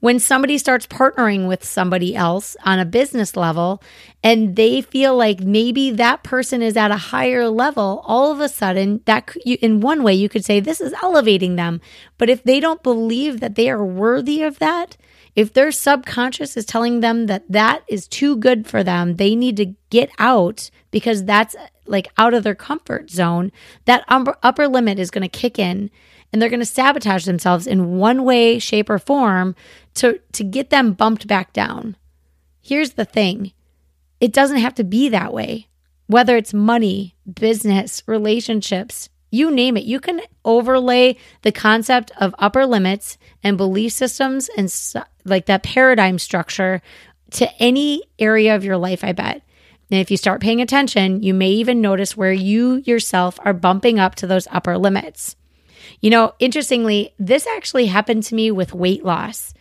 When 0.00 0.18
somebody 0.18 0.58
starts 0.58 0.86
partnering 0.86 1.48
with 1.48 1.64
somebody 1.64 2.14
else 2.14 2.56
on 2.64 2.78
a 2.78 2.84
business 2.84 3.36
level 3.36 3.82
and 4.22 4.56
they 4.56 4.80
feel 4.80 5.16
like 5.16 5.40
maybe 5.40 5.90
that 5.92 6.22
person 6.22 6.62
is 6.62 6.76
at 6.76 6.90
a 6.90 6.96
higher 6.96 7.48
level, 7.48 8.02
all 8.06 8.32
of 8.32 8.40
a 8.40 8.48
sudden, 8.48 9.00
that 9.04 9.34
you, 9.44 9.58
in 9.60 9.80
one 9.80 10.02
way 10.02 10.14
you 10.14 10.28
could 10.28 10.44
say 10.44 10.60
this 10.60 10.80
is 10.80 10.94
elevating 11.02 11.56
them. 11.56 11.80
But 12.18 12.30
if 12.30 12.42
they 12.42 12.60
don't 12.60 12.82
believe 12.82 13.40
that 13.40 13.54
they 13.54 13.70
are 13.70 13.84
worthy 13.84 14.42
of 14.42 14.58
that, 14.58 14.96
if 15.34 15.52
their 15.52 15.72
subconscious 15.72 16.56
is 16.56 16.64
telling 16.64 17.00
them 17.00 17.26
that 17.26 17.50
that 17.50 17.82
is 17.88 18.06
too 18.06 18.36
good 18.36 18.66
for 18.66 18.84
them, 18.84 19.16
they 19.16 19.34
need 19.34 19.56
to 19.56 19.74
get 19.90 20.10
out 20.18 20.70
because 20.90 21.24
that's 21.24 21.56
like 21.86 22.08
out 22.16 22.34
of 22.34 22.44
their 22.44 22.54
comfort 22.54 23.10
zone, 23.10 23.52
that 23.84 24.04
upper 24.08 24.68
limit 24.68 24.98
is 24.98 25.10
going 25.10 25.22
to 25.22 25.28
kick 25.28 25.58
in 25.58 25.90
and 26.34 26.42
they're 26.42 26.50
going 26.50 26.58
to 26.58 26.66
sabotage 26.66 27.26
themselves 27.26 27.64
in 27.64 27.96
one 27.96 28.24
way, 28.24 28.58
shape, 28.58 28.90
or 28.90 28.98
form 28.98 29.54
to, 29.94 30.18
to 30.32 30.42
get 30.42 30.68
them 30.68 30.92
bumped 30.92 31.28
back 31.28 31.52
down. 31.52 31.94
Here's 32.60 32.94
the 32.94 33.04
thing 33.04 33.52
it 34.18 34.32
doesn't 34.32 34.56
have 34.56 34.74
to 34.74 34.82
be 34.82 35.08
that 35.10 35.32
way. 35.32 35.68
Whether 36.08 36.36
it's 36.36 36.52
money, 36.52 37.14
business, 37.32 38.02
relationships, 38.08 39.10
you 39.30 39.52
name 39.52 39.76
it, 39.76 39.84
you 39.84 40.00
can 40.00 40.22
overlay 40.44 41.18
the 41.42 41.52
concept 41.52 42.10
of 42.18 42.34
upper 42.40 42.66
limits 42.66 43.16
and 43.44 43.56
belief 43.56 43.92
systems 43.92 44.50
and 44.56 44.74
like 45.24 45.46
that 45.46 45.62
paradigm 45.62 46.18
structure 46.18 46.82
to 47.30 47.48
any 47.62 48.02
area 48.18 48.56
of 48.56 48.64
your 48.64 48.76
life, 48.76 49.04
I 49.04 49.12
bet. 49.12 49.42
And 49.88 50.00
if 50.00 50.10
you 50.10 50.16
start 50.16 50.42
paying 50.42 50.60
attention, 50.60 51.22
you 51.22 51.32
may 51.32 51.50
even 51.50 51.80
notice 51.80 52.16
where 52.16 52.32
you 52.32 52.82
yourself 52.86 53.38
are 53.44 53.52
bumping 53.52 54.00
up 54.00 54.16
to 54.16 54.26
those 54.26 54.48
upper 54.50 54.76
limits. 54.76 55.36
You 56.04 56.10
know, 56.10 56.34
interestingly, 56.38 57.14
this 57.18 57.46
actually 57.46 57.86
happened 57.86 58.24
to 58.24 58.34
me 58.34 58.50
with 58.50 58.74
weight 58.74 59.06
loss. 59.06 59.54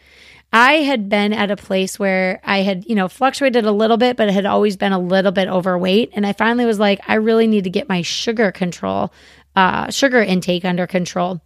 I 0.52 0.74
had 0.74 1.08
been 1.08 1.32
at 1.32 1.50
a 1.50 1.56
place 1.56 1.98
where 1.98 2.42
I 2.44 2.64
had, 2.64 2.84
you 2.86 2.96
know, 2.96 3.08
fluctuated 3.08 3.64
a 3.64 3.72
little 3.72 3.96
bit, 3.96 4.18
but 4.18 4.30
had 4.30 4.46
always 4.46 4.76
been 4.76 4.92
a 4.92 5.00
little 5.00 5.32
bit 5.32 5.48
overweight. 5.48 6.12
And 6.12 6.28
I 6.28 6.34
finally 6.34 6.66
was 6.66 6.80
like, 6.80 7.00
I 7.08 7.14
really 7.14 7.48
need 7.48 7.64
to 7.64 7.70
get 7.70 7.88
my 7.88 8.02
sugar 8.02 8.52
control, 8.52 9.14
uh, 9.56 9.90
sugar 9.90 10.22
intake 10.22 10.66
under 10.66 10.86
control. 10.86 11.40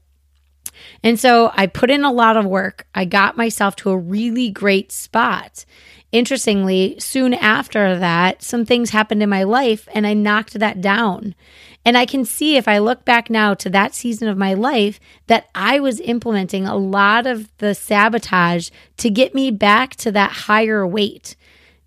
And 1.04 1.20
so 1.20 1.52
I 1.54 1.68
put 1.68 1.90
in 1.90 2.04
a 2.04 2.12
lot 2.12 2.38
of 2.38 2.46
work. 2.46 2.88
I 2.94 3.06
got 3.06 3.38
myself 3.38 3.76
to 3.78 3.90
a 3.90 3.98
really 3.98 4.50
great 4.50 4.92
spot. 4.92 5.66
Interestingly, 6.12 6.96
soon 7.00 7.34
after 7.34 7.98
that, 8.00 8.42
some 8.42 8.66
things 8.66 8.92
happened 8.92 9.22
in 9.22 9.30
my 9.30 9.44
life 9.44 9.88
and 9.94 10.08
I 10.08 10.14
knocked 10.14 10.54
that 10.54 10.80
down. 10.80 11.36
And 11.84 11.98
I 11.98 12.06
can 12.06 12.26
see 12.26 12.58
if 12.58 12.68
I 12.68 12.80
look 12.80 13.06
back 13.06 13.30
now 13.30 13.54
to 13.56 13.70
that 13.70 13.94
season 13.94 14.28
of 14.28 14.38
my 14.38 14.54
life 14.54 15.00
that 15.28 15.48
I 15.56 15.80
was 15.80 16.00
implementing 16.02 16.66
a 16.66 16.76
lot 16.76 17.26
of 17.28 17.50
the 17.60 17.74
sabotage 17.74 18.70
to 18.98 19.10
get 19.10 19.34
me 19.34 19.52
back 19.52 19.96
to 19.98 20.12
that 20.12 20.32
higher 20.32 20.86
weight, 20.86 21.36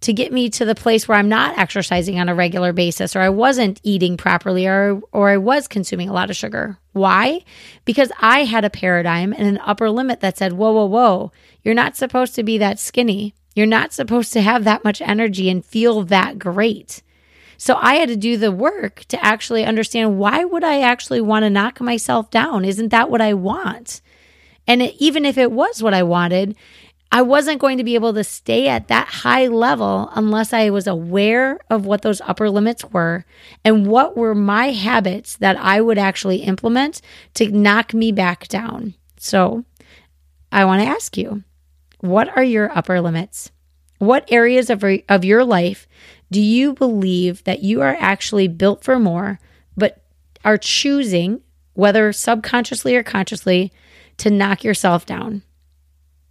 to 0.00 0.12
get 0.12 0.32
me 0.32 0.48
to 0.50 0.64
the 0.64 0.74
place 0.74 1.06
where 1.06 1.18
I'm 1.18 1.28
not 1.28 1.58
exercising 1.58 2.18
on 2.18 2.28
a 2.28 2.34
regular 2.34 2.72
basis 2.72 3.14
or 3.14 3.20
I 3.20 3.28
wasn't 3.28 3.80
eating 3.82 4.16
properly 4.16 4.66
or 4.66 5.00
or 5.12 5.30
I 5.30 5.36
was 5.36 5.68
consuming 5.68 6.08
a 6.08 6.12
lot 6.12 6.30
of 6.30 6.36
sugar. 6.36 6.78
Why? 6.92 7.44
Because 7.84 8.10
I 8.20 8.44
had 8.44 8.64
a 8.64 8.70
paradigm 8.70 9.32
and 9.32 9.46
an 9.46 9.60
upper 9.64 9.90
limit 9.90 10.20
that 10.20 10.38
said, 10.38 10.54
"Whoa, 10.54 10.72
whoa, 10.72 10.86
whoa. 10.86 11.32
You're 11.62 11.74
not 11.74 11.96
supposed 11.96 12.34
to 12.36 12.42
be 12.42 12.58
that 12.58 12.78
skinny." 12.78 13.34
You're 13.54 13.66
not 13.66 13.92
supposed 13.92 14.32
to 14.34 14.42
have 14.42 14.64
that 14.64 14.84
much 14.84 15.02
energy 15.02 15.50
and 15.50 15.64
feel 15.64 16.04
that 16.04 16.38
great. 16.38 17.02
So 17.56 17.76
I 17.78 17.96
had 17.96 18.08
to 18.08 18.16
do 18.16 18.36
the 18.36 18.52
work 18.52 19.04
to 19.08 19.22
actually 19.22 19.64
understand 19.64 20.18
why 20.18 20.44
would 20.44 20.64
I 20.64 20.80
actually 20.80 21.20
want 21.20 21.42
to 21.42 21.50
knock 21.50 21.80
myself 21.80 22.30
down? 22.30 22.64
Isn't 22.64 22.88
that 22.88 23.10
what 23.10 23.20
I 23.20 23.34
want? 23.34 24.00
And 24.66 24.80
it, 24.82 24.94
even 24.98 25.24
if 25.24 25.36
it 25.36 25.52
was 25.52 25.82
what 25.82 25.92
I 25.92 26.02
wanted, 26.02 26.56
I 27.12 27.22
wasn't 27.22 27.60
going 27.60 27.78
to 27.78 27.84
be 27.84 27.96
able 27.96 28.14
to 28.14 28.22
stay 28.22 28.68
at 28.68 28.86
that 28.88 29.08
high 29.08 29.48
level 29.48 30.10
unless 30.14 30.52
I 30.52 30.70
was 30.70 30.86
aware 30.86 31.58
of 31.68 31.84
what 31.84 32.02
those 32.02 32.20
upper 32.20 32.48
limits 32.48 32.84
were 32.84 33.24
and 33.64 33.88
what 33.88 34.16
were 34.16 34.34
my 34.34 34.70
habits 34.70 35.36
that 35.38 35.56
I 35.56 35.80
would 35.80 35.98
actually 35.98 36.38
implement 36.38 37.00
to 37.34 37.50
knock 37.50 37.92
me 37.92 38.12
back 38.12 38.46
down. 38.46 38.94
So 39.18 39.64
I 40.52 40.64
want 40.64 40.82
to 40.82 40.88
ask 40.88 41.16
you 41.16 41.42
what 41.98 42.34
are 42.36 42.44
your 42.44 42.76
upper 42.76 43.00
limits? 43.00 43.50
What 43.98 44.30
areas 44.32 44.70
of, 44.70 44.84
of 45.08 45.24
your 45.24 45.44
life 45.44 45.86
do 46.30 46.40
you 46.40 46.74
believe 46.74 47.42
that 47.44 47.62
you 47.62 47.82
are 47.82 47.96
actually 47.98 48.48
built 48.48 48.84
for 48.84 48.98
more, 48.98 49.40
but 49.76 50.02
are 50.44 50.56
choosing, 50.56 51.42
whether 51.74 52.12
subconsciously 52.12 52.96
or 52.96 53.02
consciously, 53.02 53.72
to 54.18 54.30
knock 54.30 54.64
yourself 54.64 55.04
down? 55.04 55.42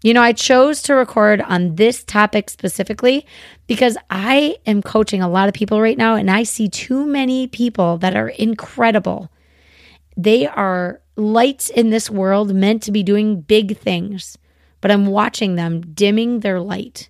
You 0.01 0.13
know, 0.13 0.21
I 0.21 0.31
chose 0.31 0.81
to 0.83 0.93
record 0.95 1.41
on 1.41 1.75
this 1.75 2.03
topic 2.03 2.49
specifically 2.49 3.25
because 3.67 3.97
I 4.09 4.57
am 4.65 4.81
coaching 4.81 5.21
a 5.21 5.29
lot 5.29 5.49
of 5.49 5.53
people 5.53 5.81
right 5.81 5.97
now, 5.97 6.15
and 6.15 6.31
I 6.31 6.43
see 6.43 6.69
too 6.69 7.05
many 7.05 7.47
people 7.47 7.97
that 7.97 8.15
are 8.15 8.29
incredible. 8.29 9.29
They 10.15 10.47
are 10.47 11.01
lights 11.17 11.69
in 11.69 11.89
this 11.89 12.09
world 12.09 12.55
meant 12.55 12.81
to 12.83 12.91
be 12.91 13.03
doing 13.03 13.41
big 13.41 13.77
things 13.77 14.37
but 14.81 14.91
I'm 14.91 15.05
watching 15.05 15.55
them 15.55 15.81
dimming 15.81 16.39
their 16.39 16.59
light. 16.59 17.09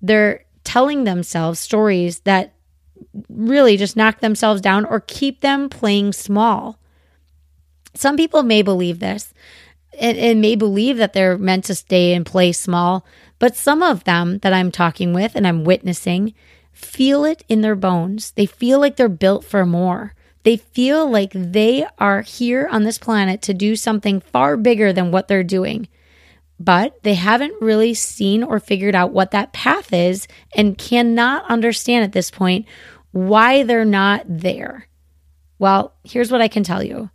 They're 0.00 0.44
telling 0.64 1.04
themselves 1.04 1.60
stories 1.60 2.20
that 2.20 2.54
really 3.28 3.76
just 3.76 3.96
knock 3.96 4.20
themselves 4.20 4.60
down 4.60 4.84
or 4.84 5.00
keep 5.00 5.40
them 5.40 5.68
playing 5.68 6.12
small. 6.12 6.78
Some 7.94 8.16
people 8.16 8.42
may 8.42 8.62
believe 8.62 8.98
this 8.98 9.32
and, 9.98 10.16
and, 10.18 10.40
may 10.40 10.56
believe 10.56 10.96
that 10.98 11.12
they're 11.12 11.38
meant 11.38 11.64
to 11.64 11.74
stay 11.74 12.14
and 12.14 12.24
play 12.24 12.52
small, 12.52 13.04
but 13.38 13.56
some 13.56 13.82
of 13.82 14.04
them 14.04 14.38
that 14.38 14.52
I'm 14.52 14.70
talking 14.70 15.12
with 15.12 15.34
and 15.34 15.46
I'm 15.46 15.64
witnessing 15.64 16.34
feel 16.72 17.24
it 17.24 17.44
in 17.48 17.62
their 17.62 17.76
bones. 17.76 18.32
They 18.32 18.46
feel 18.46 18.80
like 18.80 18.96
they're 18.96 19.08
built 19.08 19.44
for 19.44 19.64
more. 19.64 20.14
They 20.42 20.56
feel 20.56 21.10
like 21.10 21.32
they 21.34 21.86
are 21.98 22.22
here 22.22 22.68
on 22.70 22.84
this 22.84 22.98
planet 22.98 23.42
to 23.42 23.54
do 23.54 23.76
something 23.76 24.20
far 24.20 24.56
bigger 24.56 24.92
than 24.92 25.10
what 25.10 25.28
they're 25.28 25.42
doing 25.42 25.88
but 26.58 27.02
they 27.02 27.14
haven't 27.14 27.60
really 27.60 27.94
seen 27.94 28.42
or 28.42 28.58
figured 28.58 28.94
out 28.94 29.12
what 29.12 29.30
that 29.30 29.52
path 29.52 29.92
is 29.92 30.26
and 30.54 30.78
cannot 30.78 31.44
understand 31.50 32.04
at 32.04 32.12
this 32.12 32.30
point 32.30 32.66
why 33.12 33.62
they're 33.62 33.84
not 33.84 34.22
there. 34.26 34.88
Well, 35.58 35.94
here's 36.04 36.30
what 36.30 36.40
I 36.40 36.48
can 36.48 36.64
tell 36.64 36.82
you. 36.82 37.10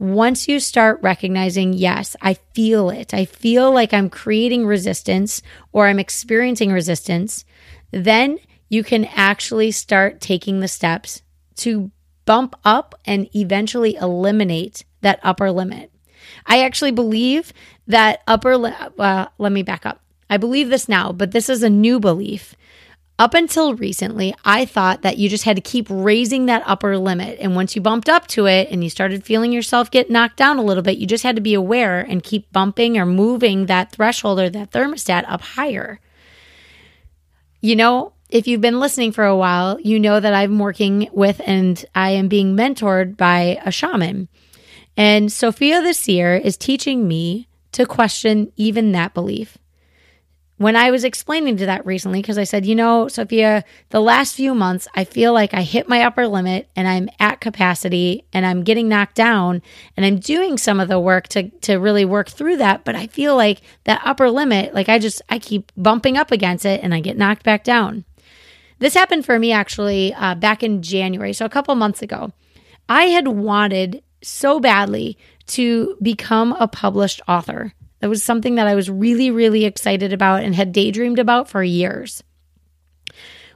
Once 0.00 0.48
you 0.48 0.58
start 0.58 0.98
recognizing, 1.02 1.74
yes, 1.74 2.16
I 2.22 2.32
feel 2.54 2.88
it, 2.88 3.12
I 3.12 3.26
feel 3.26 3.70
like 3.70 3.92
I'm 3.92 4.08
creating 4.08 4.64
resistance 4.64 5.42
or 5.72 5.86
I'm 5.86 5.98
experiencing 5.98 6.72
resistance, 6.72 7.44
then 7.90 8.38
you 8.70 8.82
can 8.82 9.04
actually 9.04 9.70
start 9.70 10.22
taking 10.22 10.60
the 10.60 10.68
steps 10.68 11.20
to 11.56 11.90
bump 12.24 12.56
up 12.64 12.94
and 13.04 13.28
eventually 13.36 13.94
eliminate 13.96 14.86
that 15.02 15.20
upper 15.22 15.50
limit. 15.50 15.92
I 16.46 16.62
actually 16.62 16.92
believe 16.92 17.52
that 17.86 18.22
upper, 18.26 18.54
uh, 18.98 19.26
let 19.36 19.52
me 19.52 19.62
back 19.62 19.84
up. 19.84 20.00
I 20.30 20.38
believe 20.38 20.70
this 20.70 20.88
now, 20.88 21.12
but 21.12 21.32
this 21.32 21.50
is 21.50 21.62
a 21.62 21.68
new 21.68 22.00
belief. 22.00 22.54
Up 23.20 23.34
until 23.34 23.74
recently, 23.74 24.34
I 24.46 24.64
thought 24.64 25.02
that 25.02 25.18
you 25.18 25.28
just 25.28 25.44
had 25.44 25.56
to 25.56 25.60
keep 25.60 25.86
raising 25.90 26.46
that 26.46 26.62
upper 26.64 26.96
limit. 26.96 27.36
And 27.38 27.54
once 27.54 27.76
you 27.76 27.82
bumped 27.82 28.08
up 28.08 28.26
to 28.28 28.46
it 28.46 28.68
and 28.70 28.82
you 28.82 28.88
started 28.88 29.26
feeling 29.26 29.52
yourself 29.52 29.90
get 29.90 30.08
knocked 30.08 30.38
down 30.38 30.56
a 30.56 30.62
little 30.62 30.82
bit, 30.82 30.96
you 30.96 31.06
just 31.06 31.22
had 31.22 31.36
to 31.36 31.42
be 31.42 31.52
aware 31.52 32.00
and 32.00 32.22
keep 32.22 32.50
bumping 32.50 32.96
or 32.96 33.04
moving 33.04 33.66
that 33.66 33.92
threshold 33.92 34.40
or 34.40 34.48
that 34.48 34.70
thermostat 34.70 35.26
up 35.28 35.42
higher. 35.42 36.00
You 37.60 37.76
know, 37.76 38.14
if 38.30 38.46
you've 38.46 38.62
been 38.62 38.80
listening 38.80 39.12
for 39.12 39.26
a 39.26 39.36
while, 39.36 39.78
you 39.82 40.00
know 40.00 40.18
that 40.18 40.32
I'm 40.32 40.58
working 40.58 41.10
with 41.12 41.42
and 41.44 41.84
I 41.94 42.12
am 42.12 42.28
being 42.28 42.56
mentored 42.56 43.18
by 43.18 43.60
a 43.62 43.70
shaman. 43.70 44.28
And 44.96 45.30
Sophia 45.30 45.82
the 45.82 45.92
seer 45.92 46.36
is 46.36 46.56
teaching 46.56 47.06
me 47.06 47.48
to 47.72 47.84
question 47.84 48.50
even 48.56 48.92
that 48.92 49.12
belief. 49.12 49.58
When 50.60 50.76
I 50.76 50.90
was 50.90 51.04
explaining 51.04 51.56
to 51.56 51.64
that 51.64 51.86
recently, 51.86 52.20
because 52.20 52.36
I 52.36 52.44
said, 52.44 52.66
you 52.66 52.74
know, 52.74 53.08
Sophia, 53.08 53.64
the 53.88 53.98
last 53.98 54.34
few 54.34 54.54
months, 54.54 54.86
I 54.94 55.04
feel 55.04 55.32
like 55.32 55.54
I 55.54 55.62
hit 55.62 55.88
my 55.88 56.02
upper 56.02 56.28
limit 56.28 56.68
and 56.76 56.86
I'm 56.86 57.08
at 57.18 57.40
capacity 57.40 58.26
and 58.34 58.44
I'm 58.44 58.62
getting 58.62 58.86
knocked 58.86 59.14
down 59.14 59.62
and 59.96 60.04
I'm 60.04 60.18
doing 60.18 60.58
some 60.58 60.78
of 60.78 60.88
the 60.88 61.00
work 61.00 61.28
to, 61.28 61.48
to 61.48 61.76
really 61.76 62.04
work 62.04 62.28
through 62.28 62.58
that. 62.58 62.84
But 62.84 62.94
I 62.94 63.06
feel 63.06 63.36
like 63.36 63.62
that 63.84 64.02
upper 64.04 64.28
limit, 64.28 64.74
like 64.74 64.90
I 64.90 64.98
just, 64.98 65.22
I 65.30 65.38
keep 65.38 65.72
bumping 65.78 66.18
up 66.18 66.30
against 66.30 66.66
it 66.66 66.82
and 66.82 66.92
I 66.92 67.00
get 67.00 67.16
knocked 67.16 67.42
back 67.42 67.64
down. 67.64 68.04
This 68.80 68.92
happened 68.92 69.24
for 69.24 69.38
me 69.38 69.52
actually 69.52 70.12
uh, 70.12 70.34
back 70.34 70.62
in 70.62 70.82
January, 70.82 71.32
so 71.32 71.46
a 71.46 71.48
couple 71.48 71.74
months 71.74 72.02
ago. 72.02 72.32
I 72.86 73.04
had 73.04 73.28
wanted 73.28 74.02
so 74.22 74.60
badly 74.60 75.16
to 75.46 75.96
become 76.02 76.52
a 76.52 76.68
published 76.68 77.22
author. 77.26 77.72
That 78.00 78.08
was 78.08 78.22
something 78.22 78.54
that 78.56 78.66
I 78.66 78.74
was 78.74 78.90
really, 78.90 79.30
really 79.30 79.64
excited 79.64 80.12
about 80.12 80.42
and 80.42 80.54
had 80.54 80.72
daydreamed 80.72 81.18
about 81.18 81.48
for 81.48 81.62
years. 81.62 82.22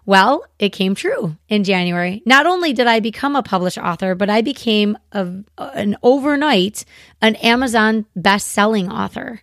Well, 0.06 0.44
it 0.58 0.70
came 0.70 0.94
true 0.94 1.36
in 1.48 1.64
January. 1.64 2.22
Not 2.26 2.46
only 2.46 2.74
did 2.74 2.86
I 2.86 3.00
become 3.00 3.36
a 3.36 3.42
published 3.42 3.78
author, 3.78 4.14
but 4.14 4.28
I 4.28 4.42
became 4.42 4.98
a, 5.12 5.32
an 5.56 5.96
overnight 6.02 6.84
an 7.22 7.36
Amazon 7.36 8.04
best-selling 8.14 8.90
author. 8.90 9.40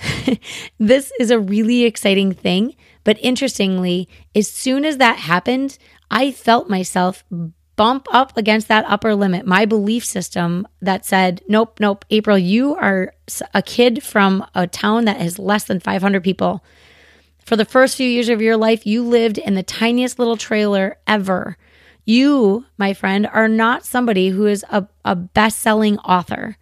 this 0.78 1.12
is 1.18 1.30
a 1.30 1.40
really 1.40 1.82
exciting 1.82 2.32
thing, 2.32 2.76
but 3.02 3.18
interestingly, 3.20 4.08
as 4.36 4.48
soon 4.48 4.84
as 4.84 4.98
that 4.98 5.18
happened, 5.18 5.78
I 6.10 6.30
felt 6.30 6.70
myself 6.70 7.24
bump 7.76 8.06
up 8.12 8.36
against 8.36 8.68
that 8.68 8.84
upper 8.86 9.14
limit, 9.14 9.46
my 9.46 9.64
belief 9.64 10.04
system 10.04 10.66
that 10.80 11.04
said, 11.04 11.42
nope, 11.48 11.80
nope, 11.80 12.04
April, 12.10 12.38
you 12.38 12.74
are 12.74 13.14
a 13.54 13.62
kid 13.62 14.02
from 14.02 14.46
a 14.54 14.66
town 14.66 15.04
that 15.06 15.16
has 15.16 15.38
less 15.38 15.64
than 15.64 15.80
500 15.80 16.22
people. 16.22 16.64
For 17.44 17.56
the 17.56 17.64
first 17.64 17.96
few 17.96 18.08
years 18.08 18.28
of 18.28 18.42
your 18.42 18.56
life, 18.56 18.86
you 18.86 19.02
lived 19.02 19.38
in 19.38 19.54
the 19.54 19.62
tiniest 19.62 20.18
little 20.18 20.36
trailer 20.36 20.98
ever. 21.06 21.56
You, 22.04 22.66
my 22.78 22.94
friend, 22.94 23.26
are 23.26 23.48
not 23.48 23.84
somebody 23.84 24.28
who 24.28 24.46
is 24.46 24.64
a, 24.70 24.86
a 25.04 25.16
best 25.16 25.58
selling 25.60 25.98
author. 25.98 26.56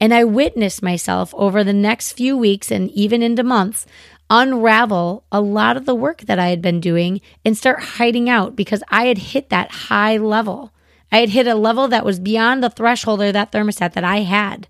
And 0.00 0.14
I 0.14 0.24
witnessed 0.24 0.82
myself 0.82 1.34
over 1.36 1.64
the 1.64 1.72
next 1.72 2.12
few 2.12 2.36
weeks 2.36 2.70
and 2.70 2.90
even 2.90 3.22
into 3.22 3.42
months 3.42 3.86
unravel 4.30 5.24
a 5.32 5.40
lot 5.40 5.76
of 5.76 5.86
the 5.86 5.94
work 5.94 6.22
that 6.22 6.38
I 6.38 6.48
had 6.48 6.60
been 6.60 6.80
doing 6.80 7.20
and 7.44 7.56
start 7.56 7.80
hiding 7.80 8.28
out 8.28 8.56
because 8.56 8.82
I 8.88 9.06
had 9.06 9.18
hit 9.18 9.48
that 9.50 9.70
high 9.70 10.16
level. 10.16 10.72
I 11.10 11.18
had 11.18 11.30
hit 11.30 11.46
a 11.46 11.54
level 11.54 11.88
that 11.88 12.04
was 12.04 12.20
beyond 12.20 12.62
the 12.62 12.70
threshold 12.70 13.22
or 13.22 13.32
that 13.32 13.52
thermostat 13.52 13.94
that 13.94 14.04
I 14.04 14.18
had. 14.18 14.68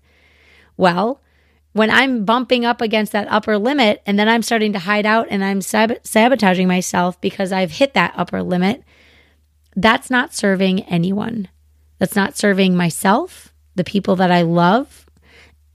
Well, 0.77 1.21
when 1.73 1.91
I'm 1.91 2.25
bumping 2.25 2.65
up 2.65 2.81
against 2.81 3.11
that 3.11 3.27
upper 3.29 3.57
limit 3.57 4.01
and 4.05 4.17
then 4.17 4.29
I'm 4.29 4.41
starting 4.41 4.73
to 4.73 4.79
hide 4.79 5.05
out 5.05 5.27
and 5.29 5.43
I'm 5.43 5.61
sab- 5.61 5.99
sabotaging 6.03 6.67
myself 6.67 7.19
because 7.21 7.51
I've 7.51 7.73
hit 7.73 7.93
that 7.93 8.13
upper 8.15 8.41
limit, 8.41 8.83
that's 9.75 10.09
not 10.09 10.33
serving 10.33 10.81
anyone. 10.83 11.49
That's 11.99 12.15
not 12.15 12.37
serving 12.37 12.75
myself, 12.75 13.53
the 13.75 13.83
people 13.83 14.15
that 14.15 14.31
I 14.31 14.41
love, 14.41 15.05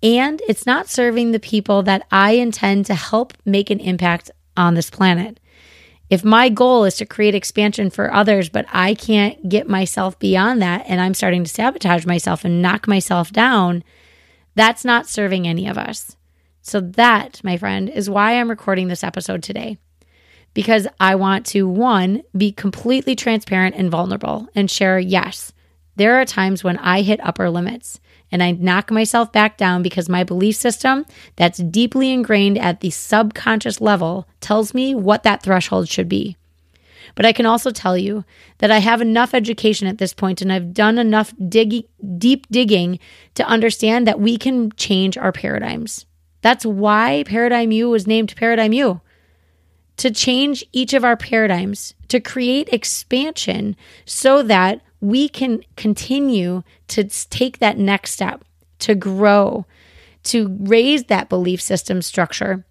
and 0.04 0.42
it's 0.46 0.66
not 0.66 0.86
serving 0.86 1.32
the 1.32 1.40
people 1.40 1.82
that 1.84 2.06
I 2.12 2.32
intend 2.32 2.84
to 2.86 2.94
help 2.94 3.32
make 3.46 3.70
an 3.70 3.80
impact 3.80 4.30
on 4.54 4.74
this 4.74 4.90
planet. 4.90 5.40
If 6.10 6.22
my 6.22 6.50
goal 6.50 6.84
is 6.84 6.96
to 6.96 7.06
create 7.06 7.34
expansion 7.34 7.88
for 7.88 8.12
others, 8.12 8.50
but 8.50 8.66
I 8.70 8.94
can't 8.94 9.48
get 9.48 9.66
myself 9.66 10.18
beyond 10.18 10.60
that 10.60 10.84
and 10.86 11.00
I'm 11.00 11.14
starting 11.14 11.42
to 11.42 11.50
sabotage 11.50 12.04
myself 12.04 12.44
and 12.44 12.60
knock 12.60 12.86
myself 12.86 13.32
down, 13.32 13.82
that's 14.54 14.84
not 14.84 15.08
serving 15.08 15.48
any 15.48 15.66
of 15.66 15.78
us. 15.78 16.16
So, 16.60 16.80
that, 16.80 17.42
my 17.42 17.56
friend, 17.56 17.88
is 17.88 18.08
why 18.08 18.38
I'm 18.38 18.48
recording 18.48 18.88
this 18.88 19.04
episode 19.04 19.42
today. 19.42 19.78
Because 20.52 20.86
I 21.00 21.14
want 21.14 21.46
to, 21.46 21.66
one, 21.66 22.22
be 22.36 22.52
completely 22.52 23.16
transparent 23.16 23.74
and 23.74 23.90
vulnerable 23.90 24.48
and 24.54 24.70
share 24.70 24.98
yes, 24.98 25.52
there 25.96 26.20
are 26.20 26.24
times 26.24 26.62
when 26.62 26.78
I 26.78 27.02
hit 27.02 27.20
upper 27.22 27.50
limits 27.50 28.00
and 28.35 28.42
I 28.42 28.51
knock 28.51 28.90
myself 28.90 29.31
back 29.31 29.57
down 29.57 29.85
because 29.85 30.09
my 30.09 30.25
belief 30.25 30.57
system 30.57 31.07
that's 31.37 31.59
deeply 31.59 32.11
ingrained 32.11 32.59
at 32.59 32.81
the 32.81 32.90
subconscious 32.90 33.81
level 33.81 34.27
tells 34.40 34.75
me 34.75 34.92
what 34.92 35.23
that 35.23 35.44
threshold 35.44 35.88
should 35.88 36.09
be. 36.09 36.37
But 37.14 37.27
I 37.27 37.33
can 37.33 37.47
also 37.47 37.70
tell 37.70 37.97
you 37.97 38.25
that 38.59 38.73
I 38.73 38.79
have 38.79 39.01
enough 39.01 39.35
education 39.35 39.87
at 39.87 39.99
this 39.99 40.12
point 40.12 40.42
and 40.42 40.53
I've 40.53 40.75
done 40.75 40.99
enough 40.99 41.33
dig- 41.49 41.87
deep 42.18 42.49
digging 42.51 42.99
to 43.37 43.47
understand 43.47 44.05
that 44.09 44.18
we 44.18 44.37
can 44.37 44.73
change 44.73 45.16
our 45.16 45.31
paradigms. 45.31 46.05
That's 46.42 46.66
why 46.66 47.23
Paradigm 47.29 47.70
U 47.70 47.88
was 47.88 48.09
named 48.09 48.35
Paradigm 48.35 48.73
U. 48.73 49.01
To 49.99 50.11
change 50.11 50.64
each 50.73 50.92
of 50.92 51.05
our 51.05 51.16
paradigms, 51.16 51.94
to 52.09 52.18
create 52.18 52.68
expansion 52.73 53.77
so 54.05 54.42
that 54.42 54.81
we 55.00 55.28
can 55.28 55.62
continue 55.76 56.62
to 56.88 57.04
take 57.04 57.59
that 57.59 57.78
next 57.78 58.12
step, 58.12 58.44
to 58.80 58.94
grow, 58.94 59.66
to 60.24 60.57
raise 60.61 61.04
that 61.04 61.28
belief 61.28 61.61
system 61.61 62.02
structure, 62.02 62.64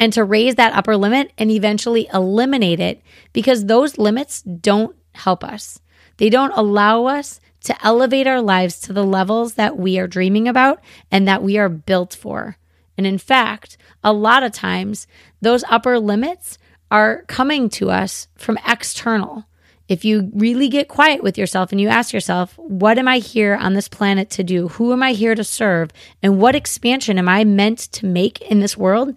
and 0.00 0.12
to 0.12 0.24
raise 0.24 0.56
that 0.56 0.74
upper 0.74 0.96
limit 0.96 1.32
and 1.38 1.50
eventually 1.50 2.08
eliminate 2.12 2.80
it 2.80 3.02
because 3.32 3.66
those 3.66 3.98
limits 3.98 4.42
don't 4.42 4.96
help 5.14 5.44
us. 5.44 5.80
They 6.16 6.28
don't 6.28 6.52
allow 6.56 7.06
us 7.06 7.40
to 7.64 7.86
elevate 7.86 8.26
our 8.26 8.40
lives 8.40 8.80
to 8.80 8.92
the 8.92 9.04
levels 9.04 9.54
that 9.54 9.76
we 9.76 9.98
are 9.98 10.08
dreaming 10.08 10.48
about 10.48 10.80
and 11.10 11.28
that 11.28 11.42
we 11.42 11.58
are 11.58 11.68
built 11.68 12.14
for. 12.14 12.56
And 12.98 13.06
in 13.06 13.18
fact, 13.18 13.76
a 14.02 14.12
lot 14.12 14.42
of 14.42 14.52
times, 14.52 15.06
those 15.40 15.64
upper 15.70 15.98
limits 15.98 16.58
are 16.90 17.22
coming 17.28 17.68
to 17.70 17.90
us 17.90 18.28
from 18.34 18.58
external 18.66 19.44
if 19.88 20.04
you 20.04 20.30
really 20.34 20.68
get 20.68 20.88
quiet 20.88 21.22
with 21.22 21.36
yourself 21.36 21.72
and 21.72 21.80
you 21.80 21.88
ask 21.88 22.12
yourself, 22.12 22.56
what 22.56 22.98
am 22.98 23.08
I 23.08 23.18
here 23.18 23.56
on 23.56 23.74
this 23.74 23.88
planet 23.88 24.30
to 24.30 24.44
do? 24.44 24.68
Who 24.68 24.92
am 24.92 25.02
I 25.02 25.12
here 25.12 25.34
to 25.34 25.44
serve? 25.44 25.90
And 26.22 26.40
what 26.40 26.54
expansion 26.54 27.18
am 27.18 27.28
I 27.28 27.44
meant 27.44 27.78
to 27.92 28.06
make 28.06 28.40
in 28.42 28.60
this 28.60 28.76
world? 28.76 29.14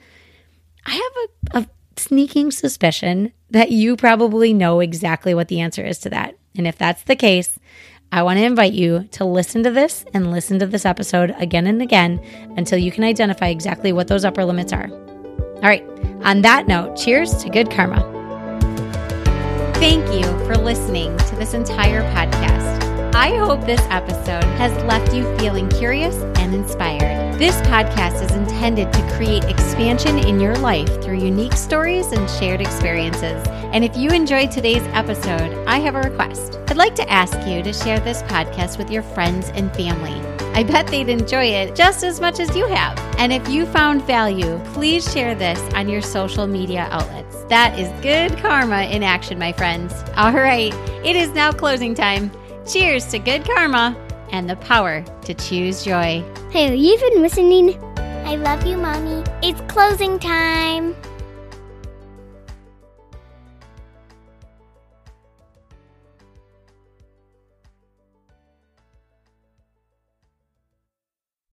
I 0.85 0.91
have 1.53 1.63
a, 1.63 1.65
a 1.65 1.69
sneaking 1.97 2.51
suspicion 2.51 3.31
that 3.51 3.71
you 3.71 3.95
probably 3.95 4.53
know 4.53 4.79
exactly 4.79 5.33
what 5.33 5.47
the 5.47 5.61
answer 5.61 5.83
is 5.83 5.99
to 5.99 6.09
that. 6.09 6.35
And 6.57 6.67
if 6.67 6.77
that's 6.77 7.03
the 7.03 7.15
case, 7.15 7.57
I 8.11 8.23
want 8.23 8.39
to 8.39 8.45
invite 8.45 8.73
you 8.73 9.07
to 9.11 9.25
listen 9.25 9.63
to 9.63 9.71
this 9.71 10.05
and 10.13 10.31
listen 10.31 10.59
to 10.59 10.67
this 10.67 10.85
episode 10.85 11.35
again 11.37 11.67
and 11.67 11.81
again 11.81 12.23
until 12.57 12.77
you 12.77 12.91
can 12.91 13.03
identify 13.03 13.47
exactly 13.47 13.91
what 13.91 14.07
those 14.07 14.25
upper 14.25 14.45
limits 14.45 14.73
are. 14.73 14.89
All 14.89 15.61
right, 15.61 15.85
on 16.23 16.41
that 16.41 16.67
note, 16.67 16.95
cheers 16.95 17.35
to 17.43 17.49
good 17.49 17.71
karma. 17.71 18.24
Thank 19.79 20.05
you 20.13 20.23
for 20.45 20.55
listening 20.55 21.17
to 21.17 21.35
this 21.35 21.53
entire 21.53 22.01
podcast. 22.13 23.13
I 23.13 23.35
hope 23.35 23.65
this 23.65 23.81
episode 23.89 24.45
has 24.55 24.71
left 24.85 25.13
you 25.13 25.23
feeling 25.37 25.67
curious 25.67 26.15
and 26.39 26.55
inspired. 26.55 27.37
This 27.37 27.55
podcast 27.67 28.23
is 28.23 28.31
intended 28.31 28.91
to 28.93 29.11
create 29.17 29.43
expansion 29.43 30.17
in 30.19 30.39
your 30.39 30.55
life 30.55 30.87
through 31.03 31.17
unique 31.17 31.53
stories 31.53 32.13
and 32.13 32.29
shared 32.29 32.61
experiences. 32.61 33.45
And 33.73 33.83
if 33.83 33.97
you 33.97 34.11
enjoyed 34.11 34.49
today's 34.49 34.83
episode, 34.93 35.53
I 35.67 35.79
have 35.79 35.95
a 35.95 36.01
request. 36.01 36.57
I'd 36.67 36.77
like 36.77 36.95
to 36.95 37.11
ask 37.11 37.37
you 37.45 37.61
to 37.61 37.73
share 37.73 37.99
this 37.99 38.23
podcast 38.23 38.77
with 38.77 38.89
your 38.89 39.03
friends 39.03 39.49
and 39.55 39.75
family. 39.75 40.19
I 40.53 40.63
bet 40.63 40.87
they'd 40.87 41.09
enjoy 41.09 41.47
it 41.47 41.75
just 41.75 42.01
as 42.05 42.21
much 42.21 42.39
as 42.39 42.55
you 42.55 42.65
have. 42.67 42.97
And 43.19 43.33
if 43.33 43.47
you 43.49 43.65
found 43.65 44.03
value, 44.03 44.57
please 44.73 45.11
share 45.11 45.35
this 45.35 45.59
on 45.73 45.89
your 45.89 46.01
social 46.01 46.47
media 46.47 46.87
outlets. 46.91 47.24
That 47.49 47.77
is 47.77 47.87
good 48.01 48.37
karma 48.39 48.83
in 48.83 49.03
action, 49.03 49.37
my 49.37 49.53
friends. 49.53 49.93
All 50.15 50.33
right, 50.33 50.73
it 51.05 51.15
is 51.15 51.29
now 51.29 51.51
closing 51.51 51.93
time. 51.93 52.31
Cheers 52.67 53.05
to 53.07 53.19
good 53.19 53.45
karma 53.45 53.95
and 54.31 54.49
the 54.49 54.55
power 54.55 55.03
to 55.21 55.33
choose 55.35 55.85
joy. 55.85 56.23
Hey, 56.49 56.71
are 56.71 56.73
you 56.73 56.93
even 56.93 57.21
listening? 57.21 57.79
I 58.25 58.35
love 58.37 58.65
you, 58.65 58.77
Mommy. 58.77 59.23
It's 59.43 59.61
closing 59.71 60.17
time. 60.17 60.95